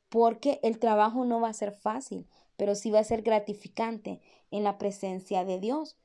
Porque 0.09 0.59
el 0.63 0.79
trabajo 0.79 1.25
no 1.25 1.39
va 1.39 1.49
a 1.49 1.53
ser 1.53 1.71
fácil, 1.71 2.27
pero 2.57 2.75
sí 2.75 2.91
va 2.91 2.99
a 2.99 3.03
ser 3.03 3.21
gratificante 3.21 4.21
en 4.51 4.63
la 4.63 4.77
presencia 4.77 5.45
de 5.45 5.59
Dios. 5.59 5.97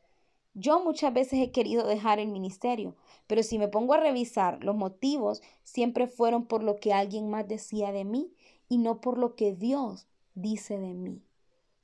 Yo 0.54 0.82
muchas 0.82 1.12
veces 1.12 1.40
he 1.40 1.50
querido 1.50 1.84
dejar 1.84 2.20
el 2.20 2.28
ministerio, 2.28 2.94
pero 3.26 3.42
si 3.42 3.58
me 3.58 3.66
pongo 3.66 3.94
a 3.94 4.00
revisar, 4.00 4.62
los 4.62 4.76
motivos 4.76 5.42
siempre 5.64 6.06
fueron 6.06 6.46
por 6.46 6.62
lo 6.62 6.76
que 6.76 6.92
alguien 6.92 7.28
más 7.28 7.48
decía 7.48 7.90
de 7.90 8.04
mí 8.04 8.32
y 8.68 8.78
no 8.78 9.00
por 9.00 9.18
lo 9.18 9.34
que 9.34 9.52
Dios 9.52 10.06
dice 10.36 10.78
de 10.78 10.94
mí. 10.94 11.22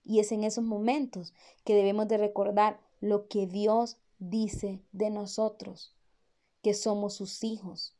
Y 0.04 0.20
es 0.20 0.30
en 0.30 0.44
esos 0.44 0.62
momentos 0.62 1.34
que 1.64 1.74
debemos 1.74 2.06
de 2.06 2.18
recordar 2.18 2.80
lo 3.00 3.26
que 3.26 3.48
Dios 3.48 3.98
dice 4.20 4.80
de 4.92 5.10
nosotros, 5.10 5.92
que 6.62 6.72
somos 6.74 7.14
sus 7.14 7.42
hijos, 7.42 7.96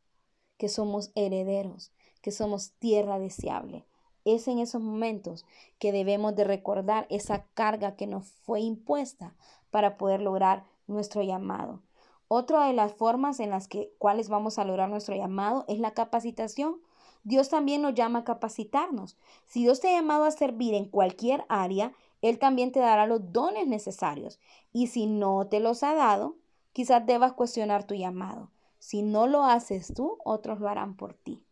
que 0.57 0.69
somos 0.69 1.11
herederos, 1.17 1.91
que 2.23 2.31
somos 2.31 2.73
tierra 2.73 3.19
deseable. 3.19 3.87
Es 4.25 4.49
en 4.49 4.59
esos 4.59 4.83
momentos 4.83 5.47
que 5.79 5.93
debemos 5.93 6.37
de 6.37 6.45
recordar 6.45 7.07
esa 7.11 7.45
carga 7.55 7.97
que 7.97 8.07
nos 8.07 8.27
fue 8.27 8.61
impuesta 8.61 9.35
para 9.71 9.97
poder 9.97 10.21
lograr 10.21 10.65
nuestro 10.87 11.23
llamado. 11.23 11.81
Otra 12.29 12.67
de 12.67 12.73
las 12.73 12.93
formas 12.93 13.41
en 13.41 13.51
las 13.51 13.67
que, 13.67 13.93
cuales 13.99 14.29
vamos 14.29 14.59
a 14.59 14.65
lograr 14.65 14.89
nuestro 14.89 15.17
llamado 15.17 15.65
es 15.69 15.81
la 15.81 15.93
capacitación. 15.93 16.81
Dios 17.25 17.49
también 17.49 17.83
nos 17.83 17.95
llama 17.95 18.21
a 18.21 18.25
capacitarnos. 18.25 19.17
Si 19.47 19.63
Dios 19.63 19.81
te 19.81 19.89
ha 19.89 20.01
llamado 20.01 20.25
a 20.25 20.31
servir 20.31 20.75
en 20.75 20.85
cualquier 20.85 21.45
área, 21.49 21.93
Él 22.23 22.39
también 22.39 22.73
te 22.73 22.81
dará 22.81 23.07
los 23.07 23.33
dones 23.33 23.67
necesarios. 23.67 24.39
Y 24.73 24.87
si 24.87 25.07
no 25.07 25.49
te 25.49 25.61
los 25.61 25.83
ha 25.83 25.95
dado, 25.95 26.37
quizás 26.73 27.05
debas 27.05 27.33
cuestionar 27.33 27.85
tu 27.85 27.95
llamado. 27.95 28.51
Si 28.79 29.03
no 29.03 29.27
lo 29.27 29.45
haces 29.45 29.93
tú, 29.93 30.19
otros 30.25 30.61
lo 30.61 30.69
harán 30.69 30.97
por 30.97 31.15
ti. 31.15 31.43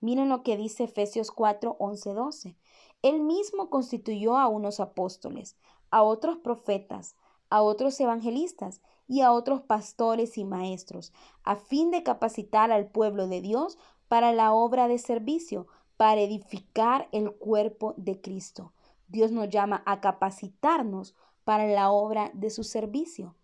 Miren 0.00 0.28
lo 0.28 0.42
que 0.42 0.56
dice 0.56 0.84
Efesios 0.84 1.30
4, 1.30 1.76
11, 1.78 2.14
12. 2.14 2.56
Él 3.02 3.20
mismo 3.20 3.70
constituyó 3.70 4.36
a 4.36 4.48
unos 4.48 4.80
apóstoles, 4.80 5.56
a 5.90 6.02
otros 6.02 6.38
profetas, 6.38 7.16
a 7.50 7.62
otros 7.62 8.00
evangelistas 8.00 8.80
y 9.06 9.22
a 9.22 9.32
otros 9.32 9.62
pastores 9.62 10.38
y 10.38 10.44
maestros, 10.44 11.12
a 11.42 11.56
fin 11.56 11.90
de 11.90 12.02
capacitar 12.02 12.70
al 12.70 12.86
pueblo 12.88 13.26
de 13.26 13.40
Dios 13.40 13.78
para 14.08 14.32
la 14.32 14.52
obra 14.52 14.88
de 14.88 14.98
servicio, 14.98 15.66
para 15.96 16.20
edificar 16.20 17.08
el 17.12 17.32
cuerpo 17.32 17.94
de 17.96 18.20
Cristo. 18.20 18.72
Dios 19.08 19.32
nos 19.32 19.48
llama 19.48 19.82
a 19.84 20.00
capacitarnos 20.00 21.14
para 21.44 21.66
la 21.66 21.90
obra 21.90 22.30
de 22.32 22.50
su 22.50 22.64
servicio. 22.64 23.34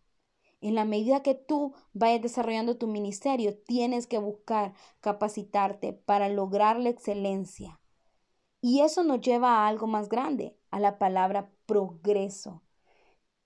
En 0.60 0.74
la 0.74 0.84
medida 0.84 1.22
que 1.22 1.34
tú 1.34 1.74
vayas 1.92 2.22
desarrollando 2.22 2.76
tu 2.78 2.86
ministerio, 2.86 3.56
tienes 3.58 4.06
que 4.06 4.18
buscar 4.18 4.74
capacitarte 5.00 5.92
para 5.92 6.28
lograr 6.28 6.78
la 6.78 6.88
excelencia. 6.90 7.80
Y 8.60 8.80
eso 8.80 9.04
nos 9.04 9.20
lleva 9.20 9.58
a 9.58 9.68
algo 9.68 9.86
más 9.86 10.08
grande, 10.08 10.56
a 10.70 10.80
la 10.80 10.98
palabra 10.98 11.50
progreso. 11.66 12.62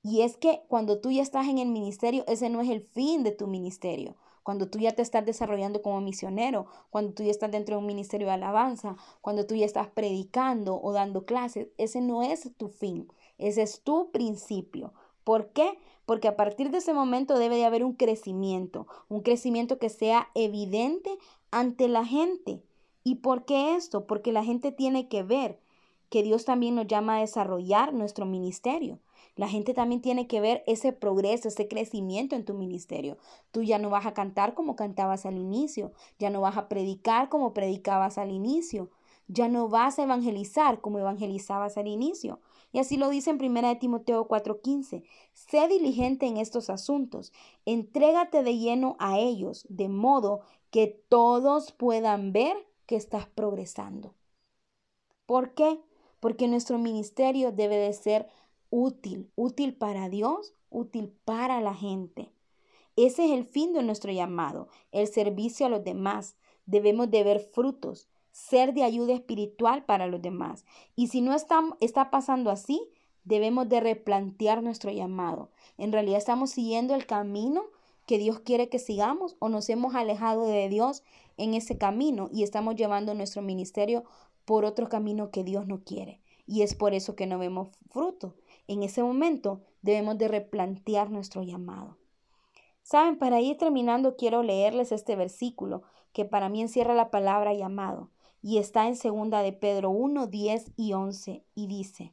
Y 0.03 0.23
es 0.23 0.37
que 0.37 0.63
cuando 0.69 1.01
tú 1.01 1.11
ya 1.11 1.23
estás 1.23 1.47
en 1.49 1.59
el 1.59 1.69
ministerio, 1.69 2.25
ese 2.27 2.49
no 2.49 2.61
es 2.61 2.71
el 2.71 2.83
fin 2.83 3.23
de 3.23 3.33
tu 3.33 3.47
ministerio. 3.47 4.17
Cuando 4.43 4.69
tú 4.71 4.79
ya 4.79 4.93
te 4.93 5.03
estás 5.03 5.27
desarrollando 5.27 5.83
como 5.83 6.01
misionero, 6.01 6.67
cuando 6.91 7.13
tú 7.13 7.23
ya 7.23 7.31
estás 7.31 7.51
dentro 7.51 7.77
de 7.77 7.81
un 7.81 7.87
ministerio 7.87 8.29
de 8.29 8.33
alabanza, 8.35 8.97
cuando 9.21 9.47
tú 9.47 9.55
ya 9.55 9.67
estás 9.67 9.89
predicando 9.89 10.81
o 10.81 10.93
dando 10.93 11.27
clases, 11.27 11.69
ese 11.77 12.01
no 12.01 12.23
es 12.23 12.51
tu 12.57 12.69
fin, 12.69 13.09
ese 13.39 13.63
es 13.63 13.83
tu 13.83 14.11
principio. 14.11 14.95
¿Por 15.25 15.53
qué? 15.53 15.79
Porque 16.11 16.27
a 16.27 16.35
partir 16.35 16.73
de 16.73 16.79
ese 16.79 16.93
momento 16.93 17.39
debe 17.39 17.55
de 17.55 17.65
haber 17.65 17.85
un 17.85 17.93
crecimiento, 17.93 18.89
un 19.09 19.21
crecimiento 19.21 19.79
que 19.79 19.89
sea 19.89 20.27
evidente 20.35 21.09
ante 21.53 21.87
la 21.87 22.05
gente. 22.05 22.65
¿Y 23.05 23.15
por 23.15 23.45
qué 23.45 23.77
esto? 23.77 24.09
Porque 24.09 24.33
la 24.33 24.43
gente 24.43 24.73
tiene 24.73 25.07
que 25.07 25.23
ver 25.23 25.61
que 26.09 26.25
Dios 26.25 26.45
también 26.45 26.75
nos 26.75 26.89
llama 26.89 27.15
a 27.15 27.21
desarrollar 27.21 27.95
nuestro 27.95 28.27
ministerio. 28.27 28.99
La 29.37 29.47
gente 29.47 29.73
también 29.73 30.03
tiene 30.03 30.27
que 30.27 30.41
ver 30.41 30.65
ese 30.67 30.93
progreso, 30.93 31.47
ese 31.47 31.69
crecimiento 31.69 32.35
en 32.35 32.45
tu 32.45 32.55
ministerio. 32.55 33.17
Tú 33.53 33.63
ya 33.63 33.79
no 33.79 33.89
vas 33.89 34.07
a 34.07 34.13
cantar 34.13 34.55
como 34.55 34.75
cantabas 34.75 35.27
al 35.27 35.39
inicio, 35.39 35.93
ya 36.19 36.29
no 36.29 36.41
vas 36.41 36.57
a 36.57 36.69
predicar 36.69 37.29
como 37.29 37.55
predicabas 37.55 38.19
al 38.19 38.33
inicio, 38.33 38.91
ya 39.29 39.47
no 39.47 39.69
vas 39.69 40.01
a 40.01 40.03
evangelizar 40.03 40.81
como 40.81 40.99
evangelizabas 40.99 41.77
al 41.77 41.87
inicio. 41.87 42.41
Y 42.73 42.79
así 42.79 42.97
lo 42.97 43.09
dice 43.09 43.31
en 43.31 43.39
1 43.39 43.79
Timoteo 43.79 44.29
4:15. 44.29 45.03
Sé 45.33 45.69
diligente 45.69 46.27
en 46.27 46.37
estos 46.37 46.71
asuntos, 46.71 47.33
entrégate 47.65 48.43
de 48.43 48.59
lleno 48.59 48.97
a 48.99 49.19
ellos, 49.19 49.67
de 49.69 49.89
modo 49.89 50.41
que 50.71 50.87
todos 51.09 51.73
puedan 51.73 52.33
ver 52.33 52.57
que 52.87 52.97
estás 52.97 53.27
progresando. 53.27 54.15
¿Por 55.27 55.55
qué? 55.55 55.81
Porque 56.21 56.49
nuestro 56.49 56.79
ministerio 56.79 57.53
debe 57.53 57.77
de 57.77 57.93
ser 57.93 58.29
útil, 58.71 59.31
útil 59.37 59.75
para 59.75 60.09
Dios, 60.09 60.55
útil 60.71 61.13
para 61.25 61.61
la 61.61 61.75
gente. 61.75 62.33
Ese 62.97 63.25
es 63.27 63.31
el 63.33 63.45
fin 63.45 63.73
de 63.73 63.83
nuestro 63.83 64.13
llamado, 64.13 64.69
el 64.93 65.07
servicio 65.09 65.67
a 65.67 65.69
los 65.69 65.85
demás. 65.85 66.37
Debemos 66.67 67.11
de 67.11 67.25
ver 67.25 67.41
frutos, 67.41 68.09
ser 68.33 68.75
de 68.75 68.85
ayuda 68.85 69.15
espiritual 69.15 69.85
para 69.85 70.07
los 70.07 70.23
demás. 70.23 70.65
Y 70.97 71.09
si 71.09 71.21
no 71.21 71.35
está, 71.35 71.61
está 71.81 72.11
pasando 72.11 72.51
así, 72.51 72.89
debemos 73.25 73.69
de 73.69 73.81
replantear 73.81 74.63
nuestro 74.63 74.91
llamado. 74.91 75.51
En 75.79 75.93
realidad 75.93 76.19
estamos 76.19 76.51
siguiendo 76.51 76.95
el 76.95 77.07
camino 77.07 77.65
que 78.07 78.19
Dios 78.19 78.41
quiere 78.41 78.69
que 78.69 78.79
sigamos 78.79 79.37
o 79.39 79.49
nos 79.49 79.69
hemos 79.69 79.95
alejado 79.95 80.47
de 80.47 80.69
Dios 80.69 81.05
en 81.37 81.55
ese 81.55 81.79
camino 81.79 82.29
y 82.33 82.43
estamos 82.43 82.77
llevando 82.77 83.15
nuestro 83.15 83.43
ministerio 83.43 84.05
por 84.45 84.65
otro 84.65 84.89
camino 84.89 85.31
que 85.31 85.45
Dios 85.45 85.67
no 85.67 85.85
quiere. 85.85 86.21
Y 86.47 86.63
es 86.63 86.75
por 86.75 86.95
eso 86.95 87.15
que 87.15 87.27
no 87.27 87.39
vemos 87.39 87.69
fruto. 87.91 88.35
En 88.67 88.83
ese 88.83 89.03
momento 89.03 89.61
debemos 89.83 90.19
de 90.19 90.29
replantear 90.29 91.11
nuestro 91.11 91.43
llamado. 91.43 91.97
Saben, 92.83 93.19
para 93.19 93.41
ir 93.41 93.57
terminando 93.59 94.17
quiero 94.17 94.43
leerles 94.43 94.91
este 94.91 95.15
versículo 95.15 95.83
que 96.13 96.25
para 96.25 96.49
mí 96.49 96.61
encierra 96.61 96.95
la 96.95 97.11
palabra 97.11 97.55
llamado 97.55 98.09
y 98.43 98.59
está 98.59 98.89
en 98.89 98.97
segunda 98.97 99.43
de 99.43 99.53
Pedro 99.53 99.91
1, 99.91 100.27
10 100.27 100.73
y 100.77 100.93
11 100.93 101.45
y 101.55 101.67
dice, 101.67 102.13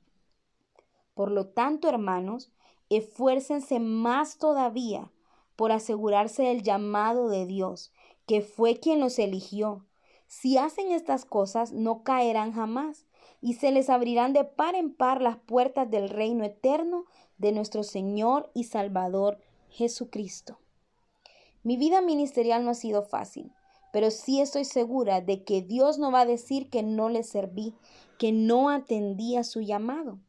Por 1.13 1.31
lo 1.31 1.47
tanto, 1.47 1.89
hermanos, 1.89 2.51
esfuércense 2.89 3.79
más 3.79 4.37
todavía 4.37 5.11
por 5.55 5.71
asegurarse 5.71 6.43
del 6.43 6.63
llamado 6.63 7.29
de 7.29 7.45
Dios, 7.45 7.91
que 8.25 8.41
fue 8.41 8.79
quien 8.79 8.99
los 8.99 9.19
eligió. 9.19 9.85
Si 10.27 10.57
hacen 10.57 10.91
estas 10.91 11.25
cosas, 11.25 11.71
no 11.71 12.03
caerán 12.03 12.51
jamás 12.51 13.05
y 13.41 13.53
se 13.53 13.71
les 13.71 13.89
abrirán 13.89 14.33
de 14.33 14.43
par 14.43 14.75
en 14.75 14.93
par 14.93 15.21
las 15.21 15.37
puertas 15.37 15.89
del 15.89 16.09
reino 16.09 16.43
eterno 16.43 17.05
de 17.37 17.51
nuestro 17.51 17.83
Señor 17.83 18.51
y 18.53 18.65
Salvador 18.65 19.39
Jesucristo. 19.69 20.59
Mi 21.63 21.77
vida 21.77 22.01
ministerial 22.01 22.63
no 22.63 22.71
ha 22.71 22.75
sido 22.75 23.03
fácil, 23.03 23.51
pero 23.91 24.11
sí 24.11 24.41
estoy 24.41 24.65
segura 24.65 25.21
de 25.21 25.43
que 25.43 25.61
Dios 25.61 25.97
no 25.97 26.11
va 26.11 26.21
a 26.21 26.25
decir 26.25 26.69
que 26.69 26.83
no 26.83 27.09
le 27.09 27.23
serví, 27.23 27.73
que 28.17 28.31
no 28.31 28.69
atendí 28.69 29.35
a 29.35 29.43
su 29.43 29.61
llamado. 29.61 30.19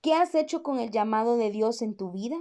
¿Qué 0.00 0.14
has 0.14 0.34
hecho 0.34 0.62
con 0.62 0.78
el 0.78 0.90
llamado 0.90 1.36
de 1.36 1.50
Dios 1.50 1.82
en 1.82 1.96
tu 1.96 2.12
vida? 2.12 2.40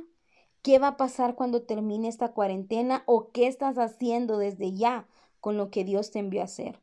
¿Qué 0.62 0.80
va 0.80 0.90
a 0.90 0.98
pasar 0.98 1.36
cuando 1.36 1.64
termine 1.64 2.08
esta 2.08 2.34
cuarentena 2.34 3.04
o 3.06 3.32
qué 3.32 3.48
estás 3.48 3.78
haciendo 3.78 4.38
desde 4.38 4.74
ya 4.74 5.08
con 5.40 5.58
lo 5.58 5.70
que 5.70 5.84
Dios 5.84 6.12
te 6.12 6.20
envió 6.20 6.42
a 6.42 6.46
hacer? 6.46 6.82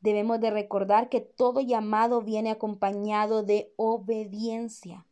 Debemos 0.00 0.40
de 0.40 0.50
recordar 0.50 1.08
que 1.08 1.20
todo 1.20 1.60
llamado 1.60 2.22
viene 2.22 2.50
acompañado 2.50 3.42
de 3.42 3.72
obediencia. 3.76 5.06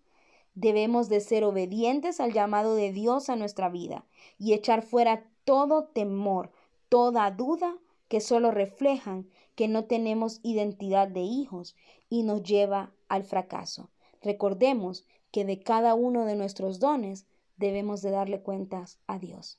Debemos 0.55 1.09
de 1.09 1.21
ser 1.21 1.45
obedientes 1.45 2.21
al 2.21 2.33
llamado 2.33 2.75
de 2.75 2.93
Dios 2.93 3.29
a 3.29 3.37
nuestra 3.37 3.69
vida 3.69 4.07
y 4.39 4.55
echar 4.55 4.83
fuera 4.83 5.29
todo 5.45 5.85
temor, 5.85 6.51
toda 6.89 7.31
duda 7.31 7.77
que 8.09 8.21
solo 8.21 8.51
reflejan 8.51 9.29
que 9.55 9.69
no 9.69 9.85
tenemos 9.85 10.41
identidad 10.43 11.09
de 11.09 11.21
hijos 11.21 11.75
y 12.09 12.23
nos 12.23 12.43
lleva 12.43 12.93
al 13.09 13.25
fracaso. 13.25 13.91
Recordemos 14.23 15.07
que 15.31 15.45
de 15.45 15.61
cada 15.61 15.95
uno 15.95 16.25
de 16.25 16.37
nuestros 16.37 16.79
dones 16.79 17.27
debemos 17.57 18.03
de 18.03 18.11
darle 18.11 18.41
cuentas 18.43 18.99
a 19.07 19.19
Dios. 19.19 19.59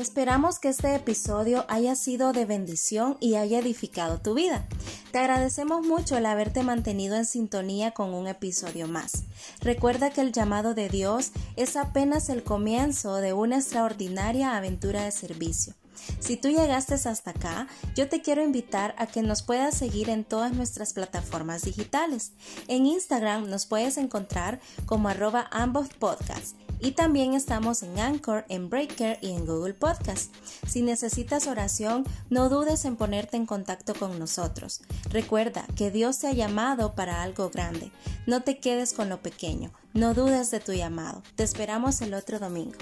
Esperamos 0.00 0.58
que 0.58 0.70
este 0.70 0.94
episodio 0.94 1.66
haya 1.68 1.94
sido 1.94 2.32
de 2.32 2.46
bendición 2.46 3.18
y 3.20 3.34
haya 3.34 3.58
edificado 3.58 4.18
tu 4.18 4.32
vida. 4.32 4.66
Te 5.12 5.18
agradecemos 5.18 5.86
mucho 5.86 6.16
el 6.16 6.24
haberte 6.24 6.62
mantenido 6.62 7.16
en 7.16 7.26
sintonía 7.26 7.90
con 7.90 8.14
un 8.14 8.26
episodio 8.26 8.88
más. 8.88 9.24
Recuerda 9.60 10.08
que 10.08 10.22
el 10.22 10.32
llamado 10.32 10.72
de 10.72 10.88
Dios 10.88 11.32
es 11.56 11.76
apenas 11.76 12.30
el 12.30 12.42
comienzo 12.42 13.16
de 13.16 13.34
una 13.34 13.56
extraordinaria 13.58 14.56
aventura 14.56 15.04
de 15.04 15.10
servicio. 15.10 15.74
Si 16.18 16.38
tú 16.38 16.48
llegaste 16.48 16.94
hasta 16.94 17.32
acá, 17.32 17.68
yo 17.94 18.08
te 18.08 18.22
quiero 18.22 18.42
invitar 18.42 18.94
a 18.96 19.06
que 19.06 19.20
nos 19.20 19.42
puedas 19.42 19.76
seguir 19.76 20.08
en 20.08 20.24
todas 20.24 20.54
nuestras 20.54 20.94
plataformas 20.94 21.60
digitales. 21.60 22.32
En 22.68 22.86
Instagram 22.86 23.50
nos 23.50 23.66
puedes 23.66 23.98
encontrar 23.98 24.60
como 24.86 25.10
arroba 25.10 25.46
ambos 25.50 25.88
podcasts 25.90 26.54
y 26.80 26.92
también 26.92 27.34
estamos 27.34 27.82
en 27.82 27.98
Anchor, 27.98 28.44
en 28.48 28.70
Breaker 28.70 29.18
y 29.20 29.30
en 29.30 29.46
Google 29.46 29.74
Podcast. 29.74 30.34
Si 30.66 30.82
necesitas 30.82 31.46
oración, 31.46 32.04
no 32.30 32.48
dudes 32.48 32.84
en 32.84 32.96
ponerte 32.96 33.36
en 33.36 33.46
contacto 33.46 33.94
con 33.94 34.18
nosotros. 34.18 34.80
Recuerda 35.10 35.66
que 35.76 35.90
Dios 35.90 36.18
te 36.18 36.28
ha 36.28 36.32
llamado 36.32 36.94
para 36.94 37.22
algo 37.22 37.50
grande. 37.50 37.92
No 38.26 38.42
te 38.42 38.58
quedes 38.58 38.92
con 38.92 39.08
lo 39.08 39.20
pequeño. 39.20 39.72
No 39.92 40.14
dudes 40.14 40.50
de 40.50 40.60
tu 40.60 40.72
llamado. 40.72 41.22
Te 41.36 41.42
esperamos 41.42 42.00
el 42.00 42.14
otro 42.14 42.38
domingo. 42.38 42.78